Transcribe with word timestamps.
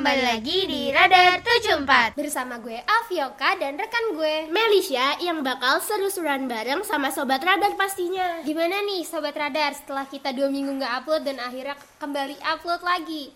kembali 0.00 0.24
lagi 0.24 0.64
di 0.64 0.88
Radar 0.88 1.44
74 1.44 2.16
Bersama 2.16 2.56
gue 2.56 2.72
Avioka 2.72 3.52
dan 3.60 3.76
rekan 3.76 4.16
gue 4.16 4.48
Melisha 4.48 5.20
yang 5.20 5.44
bakal 5.44 5.76
seru-seruan 5.76 6.48
bareng 6.48 6.80
sama 6.88 7.12
Sobat 7.12 7.44
Radar 7.44 7.76
pastinya. 7.76 8.40
Gimana 8.40 8.80
nih 8.80 9.04
Sobat 9.04 9.36
Radar? 9.36 9.76
Setelah 9.76 10.08
kita 10.08 10.32
dua 10.32 10.48
minggu 10.48 10.72
nggak 10.80 11.04
upload 11.04 11.28
dan 11.28 11.36
akhirnya 11.44 11.76
kembali 12.00 12.32
upload 12.40 12.80
lagi 12.80 13.28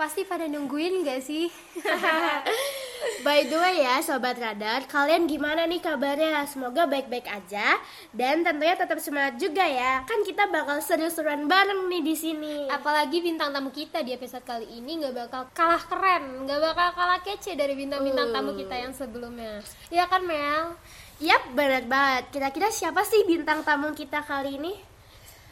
Pasti 0.00 0.24
pada 0.24 0.48
nungguin 0.48 1.04
gak 1.04 1.20
sih? 1.20 1.52
By 3.26 3.42
the 3.48 3.58
way 3.58 3.82
ya 3.82 3.98
Sobat 4.00 4.38
Radar, 4.38 4.86
kalian 4.86 5.26
gimana 5.26 5.66
nih 5.66 5.82
kabarnya? 5.82 6.46
Semoga 6.46 6.86
baik-baik 6.86 7.26
aja 7.26 7.74
dan 8.14 8.46
tentunya 8.46 8.78
tetap 8.78 9.02
semangat 9.02 9.36
juga 9.42 9.66
ya. 9.66 10.06
Kan 10.06 10.22
kita 10.22 10.46
bakal 10.48 10.78
seru-seruan 10.78 11.50
bareng 11.50 11.90
nih 11.90 12.02
di 12.06 12.14
sini. 12.14 12.56
Apalagi 12.70 13.20
bintang 13.20 13.50
tamu 13.50 13.74
kita 13.74 14.06
di 14.06 14.14
episode 14.14 14.46
kali 14.46 14.70
ini 14.78 15.02
nggak 15.02 15.14
bakal 15.26 15.42
kalah 15.52 15.82
keren, 15.84 16.46
nggak 16.46 16.60
bakal 16.62 16.88
kalah 16.94 17.20
kece 17.26 17.58
dari 17.58 17.74
bintang-bintang 17.74 18.30
tamu 18.30 18.54
kita 18.54 18.74
yang 18.78 18.94
sebelumnya. 18.94 19.58
Iya 19.90 20.06
kan 20.06 20.22
Mel? 20.22 20.78
Yap, 21.18 21.56
benar 21.56 21.82
banget. 21.88 22.28
Kira-kira 22.30 22.68
siapa 22.68 23.00
sih 23.02 23.24
bintang 23.24 23.64
tamu 23.64 23.90
kita 23.96 24.20
kali 24.22 24.60
ini? 24.60 24.95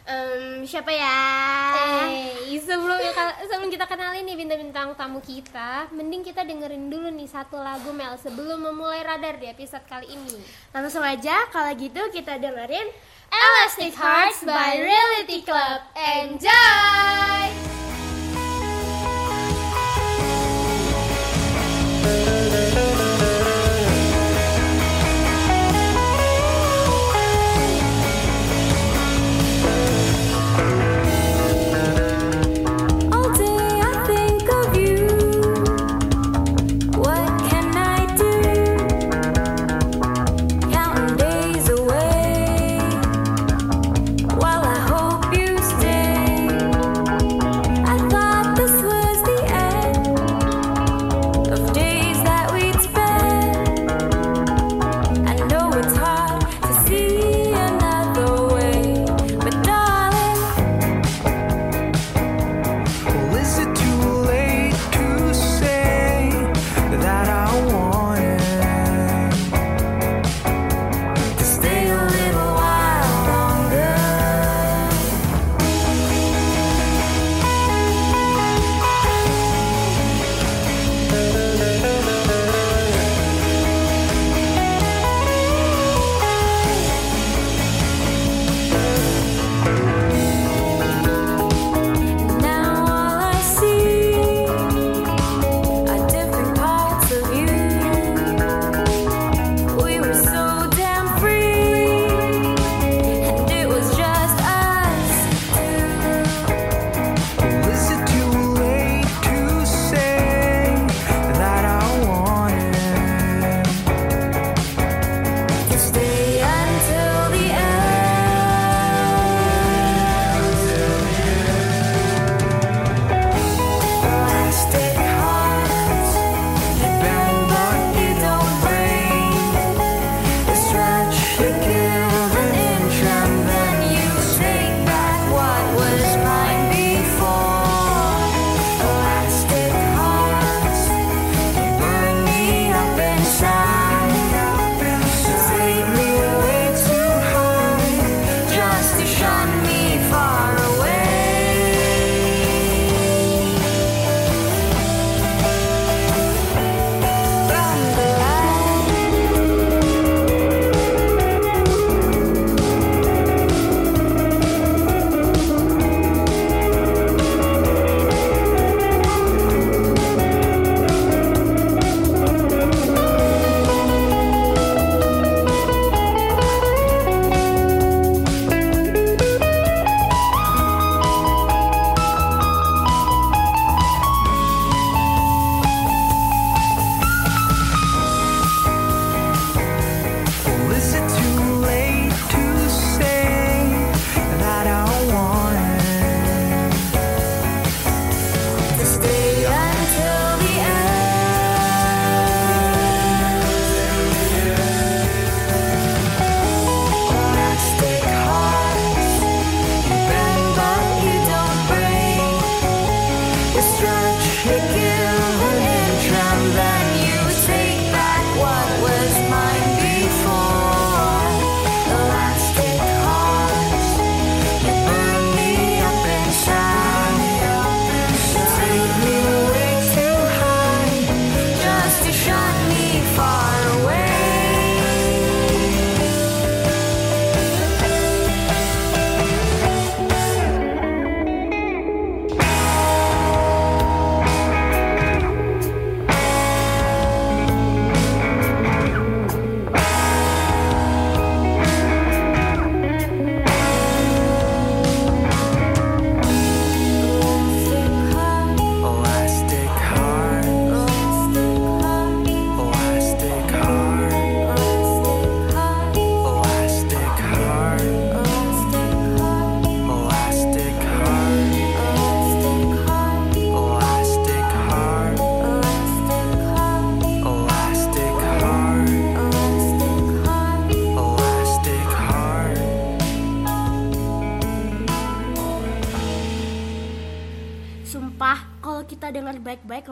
Em, 0.04 0.68
siapa 0.68 0.92
ya? 0.92 1.16
Eh, 2.12 2.60
sebelum 2.60 3.00
sebelum 3.48 3.72
kita 3.72 3.88
kenalin 3.88 4.28
nih 4.28 4.36
bintang-bintang 4.36 4.92
tamu 4.92 5.16
kita, 5.24 5.88
mending 5.96 6.20
kita 6.20 6.44
dengerin 6.44 6.92
dulu 6.92 7.08
nih 7.08 7.24
satu 7.24 7.56
lagu 7.56 7.88
Mel 7.88 8.12
sebelum 8.20 8.60
memulai 8.60 9.00
radar 9.00 9.40
di 9.40 9.48
episode 9.48 9.80
kali 9.88 10.12
ini. 10.12 10.44
Langsung 10.76 11.00
aja, 11.00 11.48
kalau 11.48 11.72
gitu 11.72 12.04
kita 12.12 12.36
dengerin 12.36 12.84
Elastic 13.32 13.96
Hearts 13.96 14.44
by 14.44 14.76
Reality 14.76 15.40
Club. 15.40 15.80
Enjoy! 15.96 18.03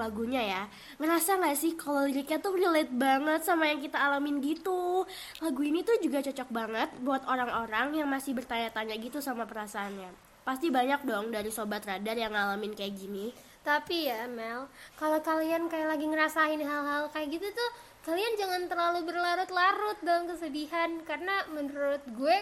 Lagunya 0.02 0.43
ya, 0.43 0.62
ngerasa 0.99 1.38
nggak 1.38 1.56
sih 1.56 1.72
kalau 1.78 2.02
liriknya 2.02 2.43
tuh 2.43 2.58
relate 2.58 2.90
banget 2.90 3.46
sama 3.46 3.70
yang 3.70 3.78
kita 3.78 4.02
alamin 4.02 4.43
gitu. 4.43 5.06
Lagu 5.38 5.60
ini 5.62 5.87
tuh 5.87 5.96
juga 6.02 6.19
cocok 6.19 6.49
banget 6.50 6.88
buat 7.00 7.22
orang-orang 7.31 8.02
yang 8.02 8.08
masih 8.10 8.34
bertanya-tanya 8.34 8.99
gitu 8.99 9.22
sama 9.22 9.46
perasaannya. 9.46 10.10
Pasti 10.43 10.75
banyak 10.75 11.06
dong 11.06 11.31
dari 11.31 11.54
sobat 11.54 11.87
radar 11.87 12.19
yang 12.19 12.34
ngalamin 12.34 12.75
kayak 12.75 12.99
gini. 12.99 13.31
Tapi 13.62 14.10
ya 14.10 14.26
Mel, 14.26 14.66
kalau 14.99 15.22
kalian 15.22 15.70
kayak 15.70 15.94
lagi 15.94 16.06
ngerasain 16.10 16.58
hal-hal 16.58 17.06
kayak 17.14 17.38
gitu 17.38 17.46
tuh, 17.55 17.70
kalian 18.02 18.34
jangan 18.34 18.66
terlalu 18.66 19.06
berlarut-larut 19.06 19.98
dalam 20.02 20.26
kesedihan 20.26 20.98
karena 21.06 21.46
menurut 21.55 22.02
gue 22.10 22.38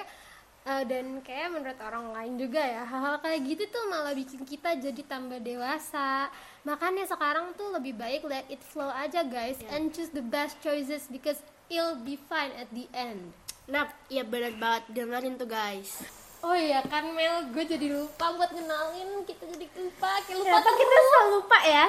eh, 0.68 0.84
dan 0.84 1.20
kayak 1.24 1.48
menurut 1.52 1.80
orang 1.80 2.12
lain 2.12 2.34
juga 2.36 2.60
ya, 2.60 2.82
hal-hal 2.84 3.16
kayak 3.22 3.40
gitu 3.48 3.64
tuh 3.70 3.84
malah 3.88 4.12
bikin 4.12 4.42
kita 4.44 4.76
jadi 4.76 5.02
tambah 5.08 5.40
dewasa. 5.40 6.28
Makanya 6.66 7.08
sekarang 7.08 7.56
tuh 7.56 7.72
lebih 7.72 7.96
baik 7.96 8.24
let 8.28 8.44
it 8.52 8.60
flow 8.60 8.92
aja 8.92 9.24
guys 9.24 9.56
and 9.72 9.94
choose 9.94 10.12
the 10.12 10.24
best 10.24 10.60
choices 10.60 11.08
because 11.08 11.40
it'll 11.72 11.96
be 11.96 12.20
fine 12.28 12.52
at 12.58 12.68
the 12.74 12.84
end. 12.92 13.32
Nah, 13.70 13.86
ya 14.10 14.26
bener 14.26 14.52
banget 14.58 14.84
dengerin 14.90 15.38
tuh 15.38 15.46
guys. 15.46 16.02
Oh 16.40 16.56
iya 16.56 16.80
kan 16.80 17.04
Mel, 17.12 17.52
gue 17.52 17.64
jadi 17.68 17.92
lupa 17.92 18.32
buat 18.32 18.48
kenalin, 18.48 19.28
kita 19.28 19.44
jadi 19.44 19.68
lupa, 19.76 20.24
kayak 20.24 20.40
lupa 20.40 20.48
Ternyata 20.48 20.70
kita 20.72 20.96
selalu 21.04 21.28
lupa 21.36 21.58
ya. 21.68 21.86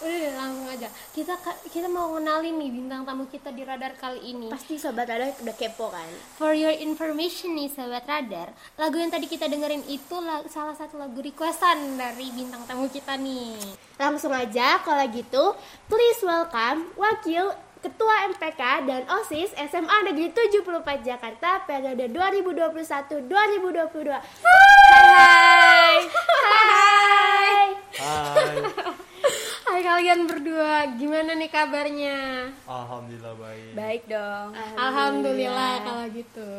Udah 0.00 0.16
deh, 0.16 0.32
langsung 0.32 0.64
aja. 0.64 0.88
Kita 1.12 1.36
kita 1.68 1.84
mau 1.84 2.16
kenalin 2.16 2.56
nih 2.56 2.72
bintang 2.72 3.04
tamu 3.04 3.28
kita 3.28 3.52
di 3.52 3.60
radar 3.60 3.92
kali 4.00 4.32
ini. 4.32 4.48
Pasti 4.48 4.80
sobat 4.80 5.04
radar 5.04 5.36
udah 5.36 5.52
kepo 5.52 5.92
kan. 5.92 6.08
For 6.40 6.56
your 6.56 6.72
information 6.72 7.52
nih 7.52 7.68
sobat 7.68 8.08
radar, 8.08 8.48
lagu 8.80 8.96
yang 8.96 9.12
tadi 9.12 9.28
kita 9.28 9.44
dengerin 9.44 9.84
itu 9.84 10.16
la- 10.16 10.48
salah 10.48 10.72
satu 10.72 10.96
lagu 10.96 11.20
requestan 11.20 12.00
dari 12.00 12.32
bintang 12.32 12.64
tamu 12.64 12.88
kita 12.88 13.20
nih. 13.20 13.60
Langsung 14.00 14.32
aja 14.32 14.80
kalau 14.80 15.04
gitu, 15.12 15.52
please 15.84 16.24
welcome 16.24 16.88
wakil 16.96 17.52
Ketua 17.80 18.28
MPK 18.28 18.60
dan 18.84 19.08
OSIS 19.08 19.56
SMA 19.56 19.96
Negeri 20.04 20.28
74 20.32 21.00
Jakarta 21.00 21.64
periode 21.64 22.12
2021-2022. 22.12 23.24
Hai. 24.44 25.96
Hai. 26.04 27.64
Hai, 27.68 27.68
Hai 28.00 29.00
kalian 29.72 30.20
berdua, 30.24 30.72
gimana 30.94 31.32
nih 31.32 31.46
kabarnya? 31.48 32.18
alhamdulillah 32.66 33.34
baik. 33.36 33.70
Baik 33.72 34.02
dong. 34.06 34.48
Alhamdulillah 34.74 35.72
kalau 35.80 36.06
gitu. 36.10 36.50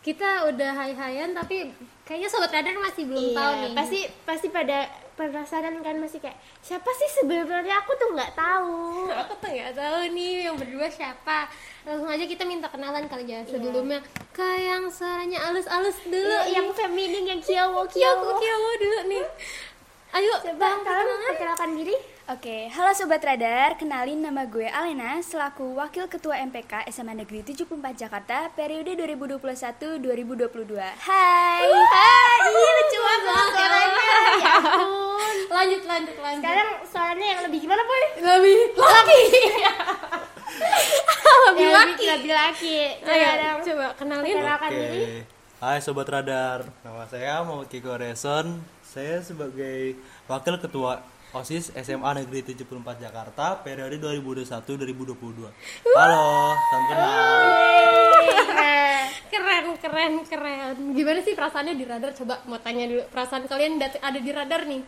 Kita 0.00 0.46
udah 0.46 0.70
hai-hayan 0.72 1.34
tapi 1.34 1.74
kayaknya 2.06 2.30
sobat 2.30 2.48
radar 2.48 2.78
masih 2.78 3.04
belum 3.04 3.34
tahu 3.34 3.52
Iya, 3.52 3.62
nih. 3.64 3.74
pasti 3.74 4.00
pasti 4.22 4.46
pada 4.48 4.86
penasaran 5.12 5.82
kan 5.82 5.98
masih 5.98 6.22
kayak 6.22 6.38
siapa 6.62 6.86
sih 6.94 7.08
sebenarnya 7.12 7.74
aku 7.76 7.90
tuh 7.92 8.14
nggak 8.14 8.32
tahu. 8.32 8.78
aku 9.20 9.34
tuh 9.36 9.50
nggak 9.50 9.74
tahu 9.74 9.98
nih 10.14 10.46
yang 10.46 10.54
berdua 10.54 10.86
siapa. 10.86 11.50
Langsung 11.82 12.06
aja 12.06 12.22
kita 12.22 12.46
minta 12.46 12.70
kenalan 12.70 13.10
kali 13.10 13.26
ya 13.26 13.42
sebelumnya 13.42 13.98
ke 14.30 14.46
yang 14.62 14.86
suaranya 14.86 15.42
alus-alus 15.50 15.98
dulu. 16.00 16.22
Iya, 16.22 16.54
yang 16.54 16.70
feminin 16.70 17.24
yang 17.26 17.40
kiowo 17.42 17.82
kiowo. 17.84 17.90
Kiyowo 17.90 18.30
Kiyowo 18.38 18.70
dulu 18.78 18.98
nih. 19.10 19.24
Ayo, 20.14 20.32
Coba 20.38 20.54
Bang, 20.54 20.80
kalian 20.80 21.02
perkenalan. 21.02 21.28
perkenalkan 21.28 21.70
diri. 21.74 21.96
Oke, 22.26 22.66
halo 22.74 22.90
Sobat 22.90 23.22
Radar, 23.22 23.78
kenalin 23.78 24.18
nama 24.18 24.42
gue 24.42 24.66
Alena 24.66 25.22
selaku 25.22 25.78
Wakil 25.78 26.10
Ketua 26.10 26.42
MPK 26.42 26.82
SMA 26.90 27.14
Negeri 27.14 27.46
74 27.46 27.70
Jakarta 27.94 28.50
periode 28.50 28.98
2021-2022 28.98 30.74
Hai 31.06 31.70
Hai, 31.70 32.40
iya 32.50 32.70
lucu 32.74 32.98
banget 32.98 33.46
suaranya. 33.46 34.10
Ya 34.42 34.52
ampun. 34.58 35.36
lanjut 35.48 35.82
lanjut 35.86 36.16
lanjut. 36.18 36.42
Sekarang 36.42 36.68
suaranya 36.82 37.26
yang 37.30 37.40
lebih 37.46 37.58
gimana, 37.62 37.82
Boy? 37.86 38.02
lebih 38.18 38.58
laki. 38.74 39.20
Lebih 41.46 41.68
laki. 41.70 42.04
Lebih 42.10 42.32
laki. 42.34 42.76
Sekarang 43.06 43.56
coba 43.62 43.86
kenalin. 43.94 44.34
perkenalkan 44.34 44.70
diri. 44.74 45.22
Hai 45.62 45.78
Sobat 45.78 46.10
Radar, 46.10 46.66
nama 46.82 47.06
saya 47.06 47.46
Muhammad 47.46 47.70
Kiko 47.70 47.94
Reson. 47.94 48.58
Saya 48.82 49.22
sebagai 49.22 49.94
Wakil 50.26 50.58
Ketua 50.58 50.98
OSIS 51.36 51.68
SMA 51.84 52.10
Negeri 52.16 52.40
74 52.56 52.96
Jakarta 52.96 53.60
periode 53.60 54.00
2021-2022. 54.00 55.44
Halo, 55.92 56.56
salam 56.56 56.84
kenal. 56.88 57.44
Nah, 58.56 59.04
Keren, 59.28 59.66
keren, 59.76 60.12
keren. 60.24 60.76
Gimana 60.96 61.20
sih 61.20 61.36
perasaannya 61.36 61.76
di 61.76 61.84
radar? 61.84 62.16
Coba 62.16 62.40
mau 62.48 62.56
tanya 62.56 62.88
dulu. 62.88 63.04
Perasaan 63.12 63.44
kalian 63.44 63.76
ada 63.76 64.16
di 64.16 64.30
radar 64.32 64.64
nih? 64.64 64.80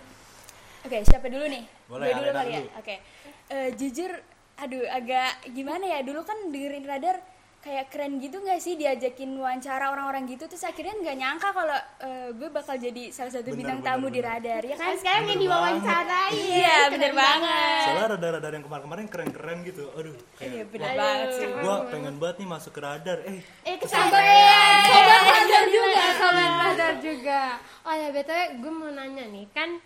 Oke, 0.88 1.04
siapa 1.04 1.28
dulu 1.28 1.44
nih? 1.52 1.68
Boleh, 1.84 2.06
Gue 2.08 2.16
dulu 2.16 2.30
kali 2.32 2.52
ya. 2.56 2.60
Oke. 2.80 2.96
Eh, 3.52 3.68
jujur, 3.76 4.08
aduh 4.56 4.88
agak 4.88 5.52
gimana 5.52 5.84
ya? 5.84 6.00
Dulu 6.00 6.24
kan 6.24 6.48
dengerin 6.48 6.88
radar 6.88 7.20
kayak 7.68 7.92
keren 7.92 8.16
gitu 8.16 8.40
nggak 8.40 8.56
sih 8.58 8.74
diajakin 8.74 9.36
wawancara 9.36 9.92
orang-orang 9.92 10.24
gitu 10.24 10.48
terus 10.48 10.64
akhirnya 10.64 10.96
nggak 10.96 11.16
nyangka 11.16 11.48
kalau 11.52 11.76
eh, 12.00 12.32
gue 12.32 12.48
bakal 12.48 12.74
jadi 12.74 13.12
salah 13.12 13.28
satu 13.28 13.44
Bener, 13.46 13.60
bintang 13.60 13.78
bener, 13.78 13.88
tamu 13.92 14.06
di 14.08 14.18
bener. 14.18 14.32
radar 14.32 14.62
ya 14.64 14.72
kan 14.72 14.88
kan? 14.88 14.96
sekarang 14.96 15.24
yang 15.28 15.40
diwawancarai. 15.44 16.32
Iya, 16.32 16.78
bener 16.88 17.12
banget. 17.12 17.80
Soalnya 17.84 18.06
radar-radar 18.08 18.50
yang 18.50 18.64
kemarin-kemarin 18.64 19.06
keren-keren 19.06 19.58
gitu. 19.62 19.84
Aduh, 19.92 20.16
Iya, 20.40 20.64
kayak 20.64 20.66
bener 20.72 20.88
wah, 20.88 20.96
banget 20.96 21.28
sih. 21.30 21.46
gua 21.54 21.76
pengen 21.86 22.14
banget 22.16 22.36
nih 22.38 22.48
masuk 22.48 22.72
ke 22.72 22.80
radar. 22.80 23.18
Eh, 23.22 23.38
Eh, 23.62 23.76
kesabaran. 23.76 24.82
Sobat 24.88 25.22
radar 25.28 25.64
juga, 25.68 26.04
sobat 26.16 26.50
radar 26.56 26.94
juga. 26.98 27.42
Oh 27.84 27.92
ya, 27.92 28.08
BTW 28.08 28.40
gue 28.58 28.72
mau 28.72 28.88
nanya 28.88 29.24
nih, 29.26 29.44
kan 29.52 29.76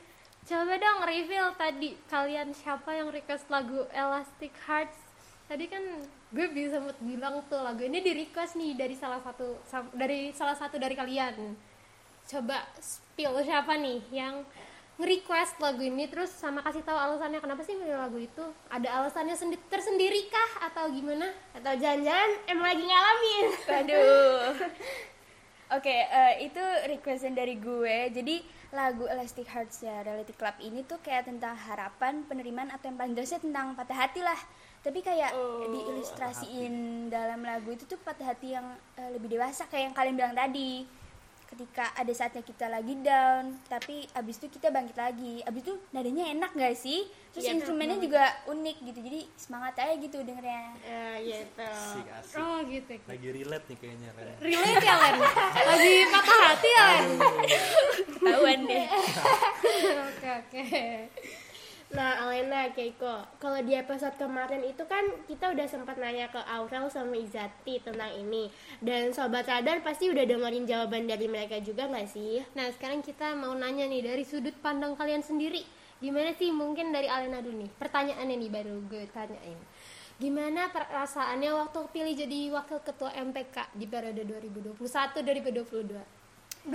coba 0.43 0.75
dong 0.77 1.03
reveal 1.03 1.51
tadi 1.53 1.99
kalian 2.07 2.51
siapa 2.53 2.91
yang 2.93 3.11
request 3.11 3.47
lagu 3.49 3.83
Elastic 3.91 4.55
Hearts. 4.61 5.02
Tadi 5.53 5.69
kan 5.69 5.85
gue 6.33 6.49
bisa 6.49 6.81
sempat 6.81 6.97
bilang 7.05 7.45
tuh 7.45 7.61
lagu 7.61 7.85
ini 7.85 8.01
di 8.01 8.25
request 8.25 8.57
nih 8.57 8.73
dari 8.73 8.97
salah 8.97 9.21
satu 9.21 9.61
dari 9.93 10.33
salah 10.33 10.57
satu 10.57 10.81
dari 10.81 10.97
kalian. 10.97 11.53
Coba 12.25 12.65
spill 12.81 13.37
siapa 13.45 13.77
nih 13.77 14.01
yang 14.09 14.41
nge-request 14.97 15.61
lagu 15.61 15.85
ini 15.85 16.09
terus 16.09 16.33
sama 16.33 16.65
kasih 16.65 16.81
tahu 16.81 16.97
alasannya 16.97 17.37
kenapa 17.37 17.61
sih 17.69 17.77
milih 17.77 18.01
lagu 18.01 18.17
itu? 18.17 18.41
Ada 18.73 19.05
alasannya 19.05 19.37
sendi- 19.37 19.61
tersendiri 19.69 20.33
kah 20.33 20.73
atau 20.73 20.89
gimana? 20.89 21.29
Atau 21.53 21.77
jangan-jangan 21.77 22.31
emang 22.49 22.67
lagi 22.73 22.85
ngalamin. 22.89 23.47
Waduh. 23.77 24.57
Oke, 25.77 25.93
eh, 25.93 26.49
itu 26.49 26.65
requestan 26.89 27.37
dari 27.37 27.61
gue. 27.61 28.09
Jadi 28.09 28.41
lagu 28.73 29.05
Elastic 29.05 29.45
Hearts 29.53 29.85
ya 29.85 30.01
Reality 30.01 30.33
Club 30.33 30.57
ini 30.65 30.81
tuh 30.89 30.97
kayak 31.05 31.29
tentang 31.29 31.53
harapan, 31.61 32.25
penerimaan 32.25 32.73
atau 32.73 32.89
yang 32.89 32.97
paling 32.97 33.13
jelasnya 33.13 33.45
tentang 33.45 33.77
patah 33.77 34.09
hati 34.09 34.25
lah. 34.25 34.41
Tapi 34.83 34.99
kayak 34.99 35.31
diilustrasiin 35.71 37.07
dalam 37.07 37.47
lagu 37.47 37.71
itu 37.71 37.87
tuh 37.87 38.03
patah 38.03 38.35
hati 38.35 38.59
yang 38.59 38.67
eh, 38.99 39.11
lebih 39.15 39.31
dewasa 39.31 39.71
kayak 39.71 39.91
yang 39.91 39.95
kalian 39.95 40.17
bilang 40.19 40.35
tadi. 40.35 40.83
Ketika 41.53 41.93
ada 41.93 42.09
saatnya 42.17 42.41
kita 42.41 42.65
lagi 42.65 42.97
down, 43.05 43.61
tapi 43.69 44.09
abis 44.17 44.41
itu 44.41 44.57
kita 44.57 44.73
bangkit 44.73 44.97
lagi. 44.97 45.45
Abis 45.45 45.61
itu 45.69 45.77
nadanya 45.93 46.33
enak 46.33 46.57
gak 46.57 46.73
sih? 46.73 47.05
Terus 47.29 47.45
Iya, 47.45 47.51
enak 47.53 47.59
instrumennya 47.61 47.99
juga 48.01 48.25
unik 48.49 48.77
gitu. 48.89 48.99
Jadi 49.05 49.21
semangat 49.37 49.75
aja 49.85 49.93
gitu 50.01 50.17
dengernya. 50.25 50.73
Ya, 50.81 51.07
gitu. 51.21 51.61
asik 51.61 52.09
asik. 52.09 52.37
Oh 52.41 52.57
gitu. 52.65 52.93
Lagi 53.05 53.29
relate 53.37 53.67
nih 53.69 53.77
kayaknya. 53.85 54.11
Relate 54.41 54.81
ya 54.81 54.95
Len? 54.97 55.15
Lagi 55.77 55.95
patah 56.09 56.39
hati 56.41 56.69
ya 56.73 56.83
Len? 56.89 57.09
Ketahuan 58.17 58.61
deh. 58.65 58.87
Oke 60.09 60.29
oke. 60.41 60.65
Nah, 61.93 62.25
Alena, 62.25 62.73
Keiko, 62.73 63.21
kalau 63.37 63.61
di 63.61 63.77
episode 63.77 64.17
kemarin 64.17 64.65
itu 64.65 64.81
kan 64.89 65.05
kita 65.29 65.53
udah 65.53 65.69
sempat 65.69 66.01
nanya 66.01 66.25
ke 66.33 66.41
Aurel 66.41 66.89
sama 66.89 67.21
Izati 67.21 67.85
tentang 67.85 68.09
ini. 68.17 68.49
Dan 68.81 69.13
Sobat 69.13 69.45
Radar 69.45 69.85
pasti 69.85 70.09
udah 70.09 70.25
dengerin 70.25 70.65
jawaban 70.65 71.05
dari 71.05 71.29
mereka 71.29 71.61
juga 71.61 71.85
nggak 71.93 72.09
sih? 72.09 72.41
Nah 72.57 72.73
sekarang 72.73 73.05
kita 73.05 73.37
mau 73.37 73.53
nanya 73.53 73.85
nih 73.85 74.09
dari 74.09 74.25
sudut 74.25 74.57
pandang 74.65 74.97
kalian 74.97 75.21
sendiri. 75.21 75.69
Gimana 76.01 76.33
sih 76.33 76.49
mungkin 76.49 76.97
dari 76.97 77.13
Alena 77.13 77.45
dulu 77.45 77.61
nih? 77.61 77.71
Pertanyaannya 77.77 78.41
nih 78.41 78.49
baru 78.49 78.73
gue 78.89 79.05
tanyain. 79.13 79.61
Gimana 80.17 80.73
perasaannya 80.73 81.53
waktu 81.53 81.93
pilih 81.93 82.17
jadi 82.17 82.57
wakil 82.57 82.81
ketua 82.81 83.13
MPK 83.21 83.69
di 83.77 83.85
periode 83.85 84.25
2021 84.25 84.81
2022? 84.81 86.73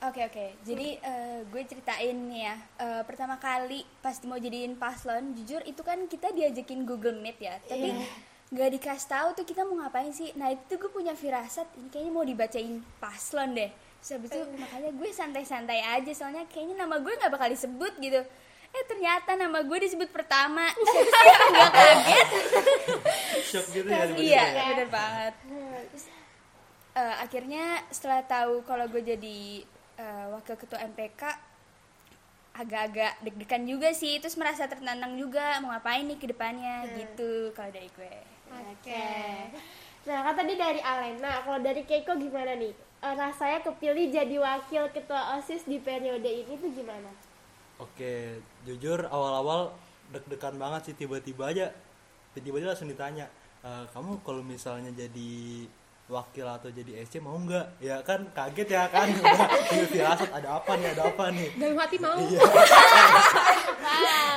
2022. 0.00 0.08
Oke 0.08 0.20
oke, 0.24 0.46
jadi 0.64 0.88
eh, 0.96 1.38
gue 1.44 1.62
ceritain 1.68 2.16
nih 2.16 2.42
ya. 2.48 2.56
Eh, 2.80 3.02
pertama 3.04 3.36
kali 3.36 3.84
pas 4.00 4.16
mau 4.24 4.40
jadiin 4.40 4.80
paslon, 4.80 5.36
jujur 5.36 5.60
itu 5.68 5.84
kan 5.84 6.08
kita 6.08 6.32
diajakin 6.32 6.88
Google 6.88 7.20
Meet 7.20 7.38
ya, 7.40 7.60
tapi 7.68 7.92
nggak 8.50 8.70
dikasih 8.80 9.08
tahu 9.12 9.28
tuh 9.36 9.44
kita 9.44 9.62
mau 9.68 9.76
ngapain 9.84 10.10
sih. 10.10 10.32
Nah 10.40 10.50
itu 10.50 10.64
tuh 10.64 10.76
gue 10.80 10.90
punya 10.90 11.12
firasat, 11.12 11.68
ini 11.76 11.92
kayaknya 11.92 12.12
mau 12.16 12.24
dibacain 12.24 12.80
paslon 12.96 13.52
deh. 13.52 13.70
Terus 14.00 14.10
habis 14.16 14.30
itu 14.32 14.40
makanya 14.56 14.90
gue 14.96 15.08
santai-santai 15.12 15.80
aja, 15.84 16.12
soalnya 16.16 16.48
kayaknya 16.48 16.80
nama 16.80 16.96
gue 16.96 17.12
nggak 17.20 17.32
bakal 17.36 17.52
disebut 17.52 17.92
gitu. 18.00 18.24
Eh 18.70 18.84
ternyata 18.88 19.36
nama 19.36 19.60
gue 19.60 19.78
disebut 19.84 20.08
pertama, 20.14 20.64
siapa 20.72 21.10
sih 21.12 21.28
yang 21.28 21.50
nggak 21.52 21.72
kaget? 21.76 22.28
Shock 23.50 23.66
gitu 23.74 23.88
ya. 23.90 24.04
iya 24.16 24.44
tiba-tiba. 24.46 24.62
bener 24.70 24.88
banget 24.88 25.34
Terus, 25.90 26.04
eh, 26.94 27.14
akhirnya 27.18 27.64
setelah 27.90 28.22
tahu 28.24 28.62
kalau 28.62 28.86
gue 28.86 29.02
jadi 29.02 29.66
eh, 30.00 30.24
wakil 30.32 30.56
ketua 30.56 30.80
MPK 30.88 31.22
agak-agak 32.50 33.12
deg-degan 33.22 33.62
juga 33.62 33.88
sih 33.94 34.18
terus 34.18 34.34
merasa 34.34 34.66
tertantang 34.66 35.14
juga 35.14 35.60
mau 35.62 35.70
ngapain 35.70 36.02
nih 36.02 36.18
ke 36.18 36.26
depannya 36.28 36.82
gitu 36.98 37.52
kalau 37.52 37.70
dari 37.70 37.88
gue 37.92 38.14
Oke. 38.50 39.06
Nah, 40.10 40.26
kan 40.26 40.34
tadi 40.34 40.58
dari 40.58 40.82
Alena, 40.82 41.38
kalau 41.46 41.62
dari 41.62 41.86
Keiko 41.86 42.18
gimana 42.18 42.58
nih? 42.58 42.74
Eh, 42.74 43.14
rasanya 43.14 43.62
kepilih 43.62 44.10
jadi 44.10 44.36
wakil 44.42 44.90
ketua 44.90 45.38
OSIS 45.38 45.70
di 45.70 45.78
periode 45.78 46.26
ini 46.26 46.58
tuh 46.58 46.66
gimana? 46.74 47.14
Oke, 47.78 48.42
jujur 48.66 49.06
awal-awal 49.06 49.70
deg-degan 50.10 50.58
banget 50.58 50.90
sih 50.90 50.94
tiba-tiba 50.98 51.54
aja 51.54 51.70
tiba-tiba 52.34 52.58
aja 52.58 52.68
langsung 52.74 52.90
ditanya 52.90 53.30
"Eh, 53.62 53.84
kamu 53.94 54.18
kalau 54.26 54.42
misalnya 54.42 54.90
jadi 54.90 55.64
wakil 56.10 56.44
atau 56.44 56.68
jadi 56.68 57.06
SC 57.06 57.22
mau 57.22 57.38
nggak? 57.38 57.78
Ya 57.78 58.02
kan 58.02 58.26
kaget 58.34 58.68
ya 58.74 58.84
kan? 58.90 59.06
Udah 59.16 59.62
punya 59.70 59.86
firasat 59.86 60.30
ada 60.34 60.58
apa 60.58 60.72
nih 60.74 60.88
ada 60.92 61.02
apa 61.06 61.24
nih? 61.30 61.48
Dalam 61.54 61.76
hati 61.78 61.96
mau. 62.02 62.18
Iya. 62.18 62.40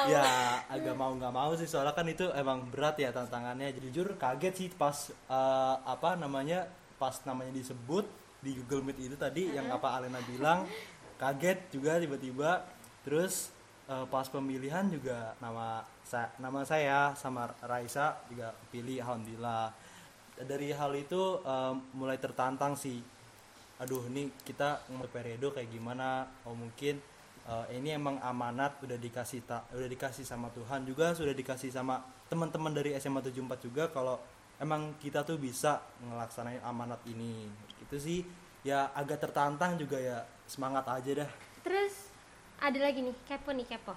ya 0.13 0.25
agak 0.69 0.95
mau 0.95 1.11
nggak 1.17 1.33
mau 1.33 1.51
sih 1.57 1.65
soalnya 1.65 1.97
kan 1.97 2.05
itu 2.05 2.29
emang 2.37 2.69
berat 2.69 3.01
ya 3.01 3.09
tantangannya. 3.09 3.73
Jujur 3.81 4.13
kaget 4.21 4.53
sih 4.53 4.69
pas 4.69 5.09
eh, 5.09 5.75
apa 5.83 6.13
namanya 6.15 6.69
pas 7.01 7.17
namanya 7.25 7.51
disebut 7.57 8.05
di 8.45 8.53
Google 8.61 8.93
Meet 8.93 9.09
itu 9.11 9.17
tadi 9.17 9.49
yang 9.49 9.67
apa 9.73 9.97
Alena 9.97 10.21
bilang 10.29 10.69
kaget 11.17 11.73
juga 11.73 11.97
tiba-tiba. 11.97 12.63
Terus 13.01 13.49
eh, 13.89 14.05
pas 14.07 14.29
pemilihan 14.29 14.85
juga 14.87 15.33
nama 15.41 15.81
saya 16.05 16.29
nama 16.37 16.61
saya 16.61 17.17
sama 17.17 17.49
Raisa 17.65 18.21
juga 18.29 18.53
pilih 18.69 19.01
alhamdulillah 19.01 19.73
dari 20.41 20.73
hal 20.73 20.91
itu 20.97 21.41
eh, 21.45 21.73
mulai 21.93 22.17
tertantang 22.17 22.73
sih. 22.73 23.01
Aduh 23.81 24.05
ini 24.09 24.29
kita 24.45 24.85
mau 24.93 25.05
periode 25.09 25.53
kayak 25.53 25.69
gimana? 25.69 26.25
Oh 26.47 26.57
mungkin 26.57 26.97
eh, 27.45 27.65
ini 27.77 27.93
emang 27.93 28.17
amanat 28.21 28.81
udah 28.81 28.97
dikasih 28.97 29.45
tak 29.45 29.69
udah 29.73 29.89
dikasih 29.89 30.25
sama 30.25 30.49
Tuhan 30.53 30.87
juga 30.89 31.13
sudah 31.13 31.33
dikasih 31.35 31.69
sama 31.69 32.01
teman-teman 32.31 32.73
dari 32.73 32.97
SMA 32.97 33.21
74 33.21 33.65
juga 33.65 33.83
kalau 33.93 34.17
emang 34.57 34.97
kita 34.97 35.21
tuh 35.21 35.37
bisa 35.37 35.81
ngelaksanain 36.01 36.61
amanat 36.65 37.01
ini. 37.05 37.45
Gitu 37.85 37.95
sih 38.01 38.19
ya 38.65 38.89
agak 38.97 39.21
tertantang 39.29 39.77
juga 39.77 40.01
ya. 40.01 40.25
Semangat 40.49 40.89
aja 40.89 41.23
dah. 41.23 41.29
Terus 41.63 42.11
ada 42.59 42.79
lagi 42.79 42.99
nih 43.03 43.15
kepo 43.27 43.51
nih 43.51 43.67
kepo. 43.67 43.95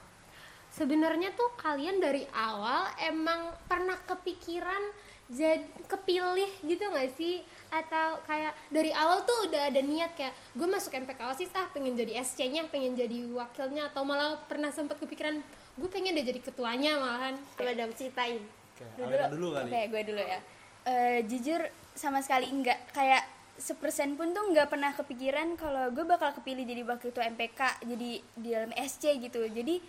Sebenarnya 0.76 1.32
tuh 1.32 1.54
kalian 1.56 2.02
dari 2.02 2.26
awal 2.34 2.90
emang 3.00 3.54
pernah 3.64 3.96
kepikiran 4.04 4.82
jadi 5.26 5.62
kepilih 5.90 6.50
gitu 6.62 6.84
nggak 6.86 7.10
sih? 7.18 7.42
Atau 7.70 8.22
kayak 8.26 8.54
dari 8.70 8.94
awal 8.94 9.26
tuh 9.26 9.50
udah 9.50 9.70
ada 9.70 9.80
niat 9.82 10.14
kayak 10.14 10.34
gue 10.54 10.68
masuk 10.70 10.94
MPK 10.94 11.20
OSIS 11.34 11.52
ah 11.58 11.66
pengen 11.74 11.98
jadi 11.98 12.22
SC-nya, 12.22 12.66
pengen 12.70 12.94
jadi 12.94 13.26
wakilnya 13.34 13.90
atau 13.90 14.06
malah 14.06 14.38
pernah 14.46 14.70
sempat 14.70 15.02
kepikiran 15.02 15.42
gue 15.76 15.88
pengen 15.90 16.14
deh 16.14 16.24
jadi 16.24 16.40
ketuanya 16.40 16.96
malahan. 16.96 17.34
Coba 17.58 17.74
dong 17.74 17.92
ceritain. 17.98 18.40
Oke, 18.76 18.84
Alena 19.02 19.26
dulu 19.32 19.56
kali 19.56 19.68
Oke, 19.72 19.80
gue 19.90 20.02
dulu 20.14 20.22
ya. 20.22 20.40
Eh, 20.86 21.20
jujur 21.26 21.60
sama 21.96 22.22
sekali 22.22 22.46
enggak 22.46 22.78
kayak 22.94 23.24
sepersen 23.56 24.20
pun 24.20 24.36
tuh 24.36 24.52
nggak 24.52 24.68
pernah 24.68 24.92
kepikiran 24.92 25.56
kalau 25.56 25.88
gue 25.88 26.04
bakal 26.04 26.36
kepilih 26.36 26.68
jadi 26.68 26.84
wakil 26.84 27.08
ketua 27.08 27.24
MPK 27.32 27.60
jadi 27.88 28.10
di 28.20 28.48
dalam 28.52 28.68
SC 28.76 29.16
gitu 29.16 29.48
jadi 29.48 29.80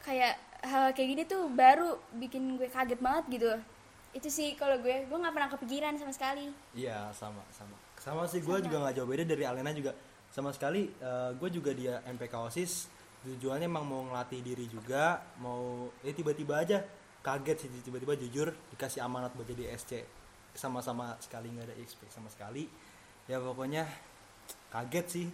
kayak 0.00 0.34
hal 0.64 0.96
kayak 0.96 1.08
gini 1.12 1.22
tuh 1.28 1.52
baru 1.52 2.00
bikin 2.16 2.56
gue 2.56 2.72
kaget 2.72 2.96
banget 2.96 3.24
gitu 3.28 3.52
itu 4.10 4.26
sih 4.26 4.58
kalau 4.58 4.78
gue 4.82 5.06
gue 5.06 5.18
nggak 5.18 5.34
pernah 5.34 5.50
kepikiran 5.54 5.94
sama 5.94 6.12
sekali. 6.14 6.50
Iya 6.74 7.14
sama 7.14 7.42
sama. 7.54 7.76
Sama 8.00 8.22
sih 8.26 8.42
gue 8.42 8.56
juga 8.64 8.76
nggak 8.82 8.94
jauh 8.98 9.08
beda 9.08 9.24
dari 9.26 9.44
Alena 9.46 9.70
juga. 9.70 9.94
Sama 10.30 10.50
sekali 10.50 10.90
eh, 10.90 11.30
gue 11.34 11.48
juga 11.50 11.70
dia 11.70 12.02
MPK 12.06 12.34
OSIS. 12.34 12.72
Tujuannya 13.20 13.68
emang 13.68 13.84
mau 13.84 14.02
ngelatih 14.08 14.40
diri 14.40 14.64
juga 14.66 15.20
mau 15.38 15.92
eh 16.00 16.16
tiba-tiba 16.16 16.56
aja 16.56 16.80
kaget 17.20 17.68
sih 17.68 17.68
tiba-tiba 17.84 18.16
jujur 18.16 18.48
dikasih 18.72 19.04
amanat 19.04 19.36
buat 19.36 19.44
jadi 19.44 19.76
SC 19.76 20.08
sama-sama 20.56 21.20
sekali 21.20 21.52
nggak 21.52 21.68
ada 21.70 21.76
XP 21.78 22.10
sama 22.10 22.26
sekali. 22.32 22.66
Ya 23.30 23.38
pokoknya 23.38 23.86
kaget 24.74 25.06
sih. 25.06 25.26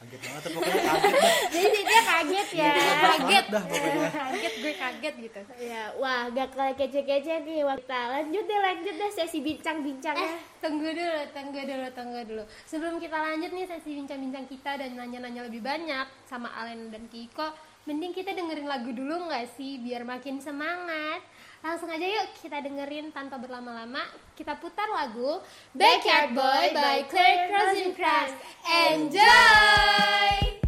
Kaget 0.00 0.20
banget 0.20 0.42
pokoknya 0.52 0.82
kaget. 0.84 1.14
Jadi 1.54 1.80
kaget 2.04 2.48
ya. 2.54 2.72
kaget 2.76 3.46
dah 3.48 3.64
pokoknya 3.64 4.08
Kaget 4.20 4.54
gue 4.56 4.72
kaget 4.74 5.14
gitu. 5.20 5.40
Ya, 5.58 5.82
wah 5.96 6.28
gak 6.28 6.48
kalah 6.52 6.72
kece-kece 6.72 7.42
nih. 7.42 7.64
Wah, 7.64 7.76
Kita 7.76 8.00
lanjut 8.10 8.44
deh, 8.44 8.60
lanjut 8.60 8.94
deh 8.94 9.10
sesi 9.10 9.38
Eh, 9.38 9.42
bincang-bincangnya. 9.42 10.28
tunggu 10.60 10.88
dulu, 10.90 11.20
tunggu 11.32 11.60
dulu, 11.60 11.86
tunggu 11.90 12.20
dulu. 12.24 12.42
Sebelum 12.64 12.96
kita 12.96 13.16
lanjut 13.16 13.50
nih 13.50 13.64
sesi 13.64 13.90
bincang-bincang 13.94 14.44
kita 14.44 14.76
dan 14.76 14.94
nanya-nanya 14.94 15.44
lebih 15.44 15.60
banyak 15.60 16.06
sama 16.24 16.52
Alen 16.54 16.88
dan 16.88 17.04
Kiko, 17.08 17.50
mending 17.84 18.12
kita 18.12 18.32
dengerin 18.32 18.64
lagu 18.64 18.90
dulu 18.90 19.28
nggak 19.28 19.56
sih 19.56 19.76
biar 19.78 20.02
makin 20.02 20.40
semangat. 20.40 21.20
Langsung 21.60 21.88
aja 21.88 22.04
yuk 22.04 22.28
kita 22.38 22.60
dengerin 22.60 23.08
tanpa 23.08 23.36
berlama-lama. 23.36 24.04
Kita 24.32 24.52
putar 24.54 24.84
lagu 24.86 25.40
Backyard 25.72 26.32
Boy 26.32 26.72
by 26.72 27.08
Claire 27.08 27.48
Rosencrantz. 27.48 28.36
Enjoy! 28.68 30.60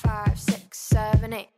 five, 0.00 0.34
six, 0.34 0.59
seven, 0.74 1.32
eight. 1.32 1.48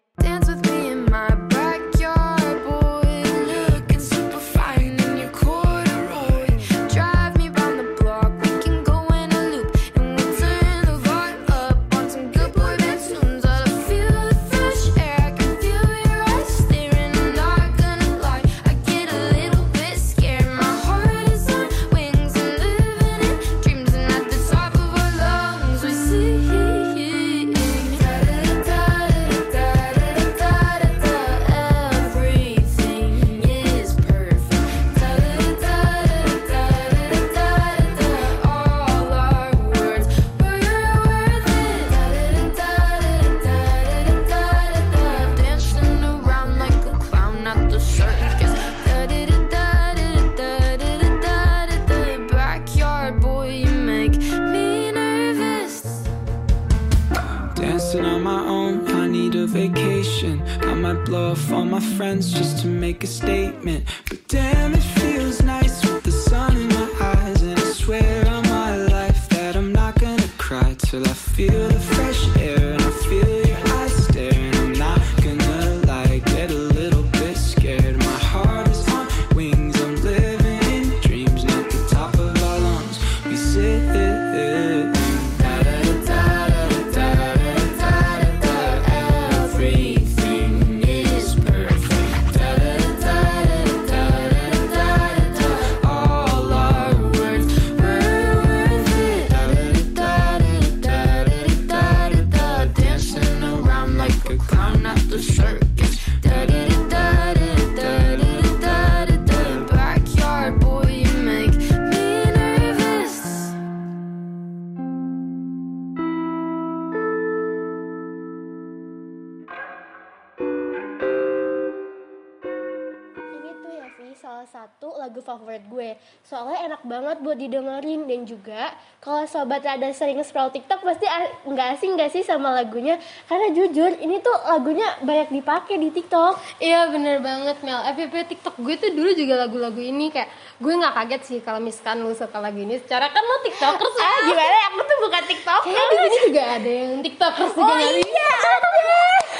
Gue. 125.83 125.99
Soalnya 126.23 126.71
enak 126.71 126.83
banget 126.87 127.17
buat 127.21 127.35
didengerin 127.37 128.07
dan 128.07 128.23
juga 128.23 128.71
kalau 129.03 129.27
sobat 129.27 129.67
ada 129.67 129.91
sering 129.91 130.23
scroll 130.23 130.55
TikTok 130.55 130.81
pasti 130.87 131.11
nggak 131.45 131.69
asing 131.77 131.99
nggak 131.99 132.11
sih 132.15 132.23
sama 132.23 132.55
lagunya? 132.55 132.97
Karena 133.27 133.51
jujur 133.51 133.99
ini 133.99 134.23
tuh 134.23 134.33
lagunya 134.47 134.87
banyak 135.03 135.35
dipakai 135.35 135.77
di 135.77 135.91
TikTok. 135.91 136.62
Iya 136.62 136.89
bener 136.95 137.19
banget 137.19 137.59
Mel. 137.67 137.83
FYP 137.83 138.31
TikTok 138.31 138.55
gue 138.62 138.75
tuh 138.79 138.95
dulu 138.95 139.11
juga 139.12 139.35
lagu-lagu 139.43 139.83
ini 139.83 140.15
kayak 140.15 140.31
gue 140.62 140.73
nggak 140.73 140.95
kaget 140.95 141.23
sih 141.27 141.39
kalau 141.43 141.59
misalkan 141.59 142.07
lu 142.07 142.15
suka 142.15 142.39
lagu 142.39 142.62
ini. 142.62 142.79
Secara 142.79 143.11
kan 143.11 143.21
lo 143.27 143.43
tiktokers 143.43 143.97
Ah 143.99 144.19
gimana? 144.31 144.59
Aku 144.73 144.81
tuh 144.87 144.99
bukan 145.03 145.23
TikTok. 145.27 145.61
Kayaknya 145.67 145.85
di 145.91 145.97
sini 145.99 146.17
juga 146.31 146.43
ada 146.47 146.71
yang 146.71 146.93
tiktokers 147.03 147.53
juga 147.59 147.75
Oh 147.75 147.79
iya 147.83 148.31
ada. 148.39 148.71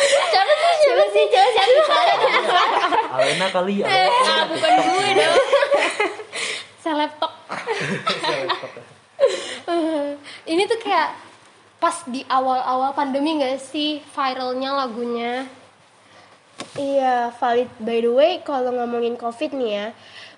Siapa 0.03 0.53
sih? 0.59 0.75
Siapa 0.83 1.05
sih? 1.15 1.25
Coba 1.31 1.45
siapa? 1.55 1.97
Alena 3.13 3.47
kali 3.55 3.81
ya 3.81 3.87
Ah 3.87 4.43
bukan 4.51 4.73
gue 4.83 5.09
dong. 5.15 5.42
Selebtok. 6.83 7.33
ini 10.53 10.63
tuh 10.67 10.79
kayak 10.83 11.15
pas 11.83 12.07
di 12.07 12.23
awal-awal 12.31 12.95
pandemi 12.95 13.43
gak 13.43 13.59
sih 13.59 13.99
viralnya 14.15 14.71
lagunya? 14.75 15.47
Iya, 16.79 17.35
valid. 17.37 17.69
By 17.83 17.99
the 18.07 18.13
way, 18.13 18.33
kalau 18.47 18.71
ngomongin 18.71 19.19
COVID 19.19 19.51
nih 19.59 19.71
ya, 19.83 19.87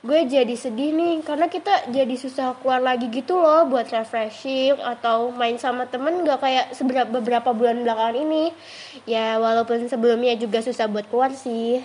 gue 0.01 0.21
jadi 0.25 0.55
sedih 0.57 0.97
nih 0.97 1.21
karena 1.21 1.53
kita 1.53 1.93
jadi 1.93 2.15
susah 2.17 2.57
keluar 2.61 2.81
lagi 2.81 3.13
gitu 3.13 3.37
loh 3.41 3.69
buat 3.69 3.89
refreshing 3.89 4.77
atau 4.81 5.33
main 5.33 5.61
sama 5.61 5.85
temen 5.85 6.25
gak 6.25 6.41
kayak 6.41 6.67
seberapa 6.73 7.09
beberapa 7.13 7.53
bulan 7.53 7.85
belakangan 7.85 8.17
ini. 8.17 8.57
Ya, 9.05 9.37
walaupun 9.37 9.85
sebelumnya 9.85 10.33
juga 10.41 10.65
susah 10.65 10.89
buat 10.89 11.05
keluar 11.13 11.37
sih. 11.37 11.85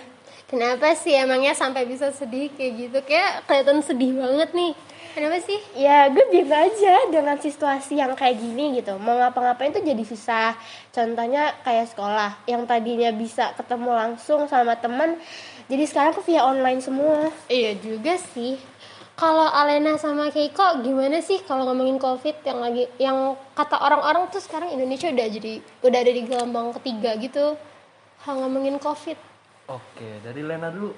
Kenapa 0.50 0.98
sih 0.98 1.14
emangnya 1.14 1.54
sampai 1.54 1.86
bisa 1.86 2.10
sedih 2.10 2.50
kayak 2.58 2.72
gitu? 2.74 2.98
Kayak 3.06 3.46
kelihatan 3.46 3.86
sedih 3.86 4.18
banget 4.18 4.50
nih. 4.50 4.74
Kenapa 5.14 5.38
sih? 5.46 5.58
Ya, 5.78 6.10
gue 6.10 6.26
biasa 6.26 6.54
aja 6.66 6.94
dengan 7.06 7.38
situasi 7.38 7.94
yang 7.94 8.18
kayak 8.18 8.34
gini 8.42 8.82
gitu. 8.82 8.98
Mau 8.98 9.14
ngapa-ngapain 9.14 9.70
tuh 9.70 9.82
jadi 9.82 10.02
susah. 10.02 10.58
Contohnya 10.90 11.54
kayak 11.62 11.94
sekolah, 11.94 12.34
yang 12.50 12.66
tadinya 12.66 13.14
bisa 13.14 13.54
ketemu 13.54 13.94
langsung 13.94 14.50
sama 14.50 14.74
temen, 14.74 15.22
jadi 15.70 15.86
sekarang 15.86 16.18
ke 16.18 16.22
via 16.26 16.42
online 16.42 16.82
semua. 16.82 17.30
Iya 17.46 17.78
juga 17.78 18.18
sih. 18.34 18.58
Kalau 19.14 19.46
Alena 19.54 19.94
sama 20.02 20.34
Keiko 20.34 20.82
gimana 20.82 21.22
sih 21.22 21.38
kalau 21.46 21.70
ngomongin 21.70 22.02
COVID 22.02 22.42
yang 22.42 22.58
lagi 22.58 22.90
yang 22.98 23.38
kata 23.54 23.78
orang-orang 23.78 24.26
tuh 24.34 24.42
sekarang 24.42 24.74
Indonesia 24.74 25.06
udah 25.14 25.26
jadi 25.30 25.54
udah 25.86 25.98
ada 26.02 26.10
di 26.10 26.22
gelombang 26.26 26.74
ketiga 26.82 27.14
gitu. 27.22 27.54
Hal 28.26 28.34
ngomongin 28.42 28.82
COVID. 28.82 29.29
Oke 29.70 30.18
dari 30.26 30.42
Lena 30.42 30.68
dulu 30.74 30.90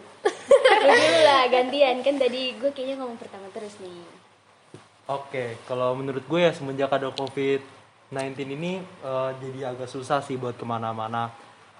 Gue 0.82 0.98
dulu 0.98 1.20
lah 1.22 1.42
gantian 1.46 1.96
kan 2.02 2.14
tadi 2.18 2.58
gue 2.58 2.70
kayaknya 2.74 2.98
ngomong 2.98 3.18
pertama 3.18 3.46
terus 3.54 3.78
nih. 3.78 4.02
Oke, 5.10 5.58
kalau 5.66 5.94
menurut 5.98 6.22
gue 6.26 6.40
ya 6.42 6.54
semenjak 6.54 6.90
ada 6.90 7.10
COVID-19 7.10 8.14
ini 8.54 8.82
eh, 8.82 9.30
jadi 9.38 9.74
agak 9.74 9.90
susah 9.90 10.22
sih 10.22 10.38
buat 10.38 10.58
ke 10.58 10.66
mana-mana. 10.66 11.30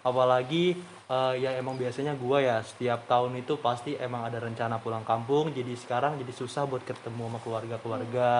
Apalagi 0.02 0.74
eh, 1.06 1.34
ya 1.38 1.54
emang 1.58 1.78
biasanya 1.78 2.14
gue 2.18 2.38
ya 2.46 2.62
setiap 2.62 3.06
tahun 3.06 3.42
itu 3.42 3.58
pasti 3.58 3.94
emang 3.98 4.26
ada 4.26 4.38
rencana 4.42 4.78
pulang 4.78 5.06
kampung. 5.06 5.50
Jadi 5.50 5.74
sekarang 5.78 6.18
jadi 6.18 6.32
susah 6.34 6.66
buat 6.66 6.82
ketemu 6.82 7.30
sama 7.30 7.38
keluarga-keluarga. 7.42 8.30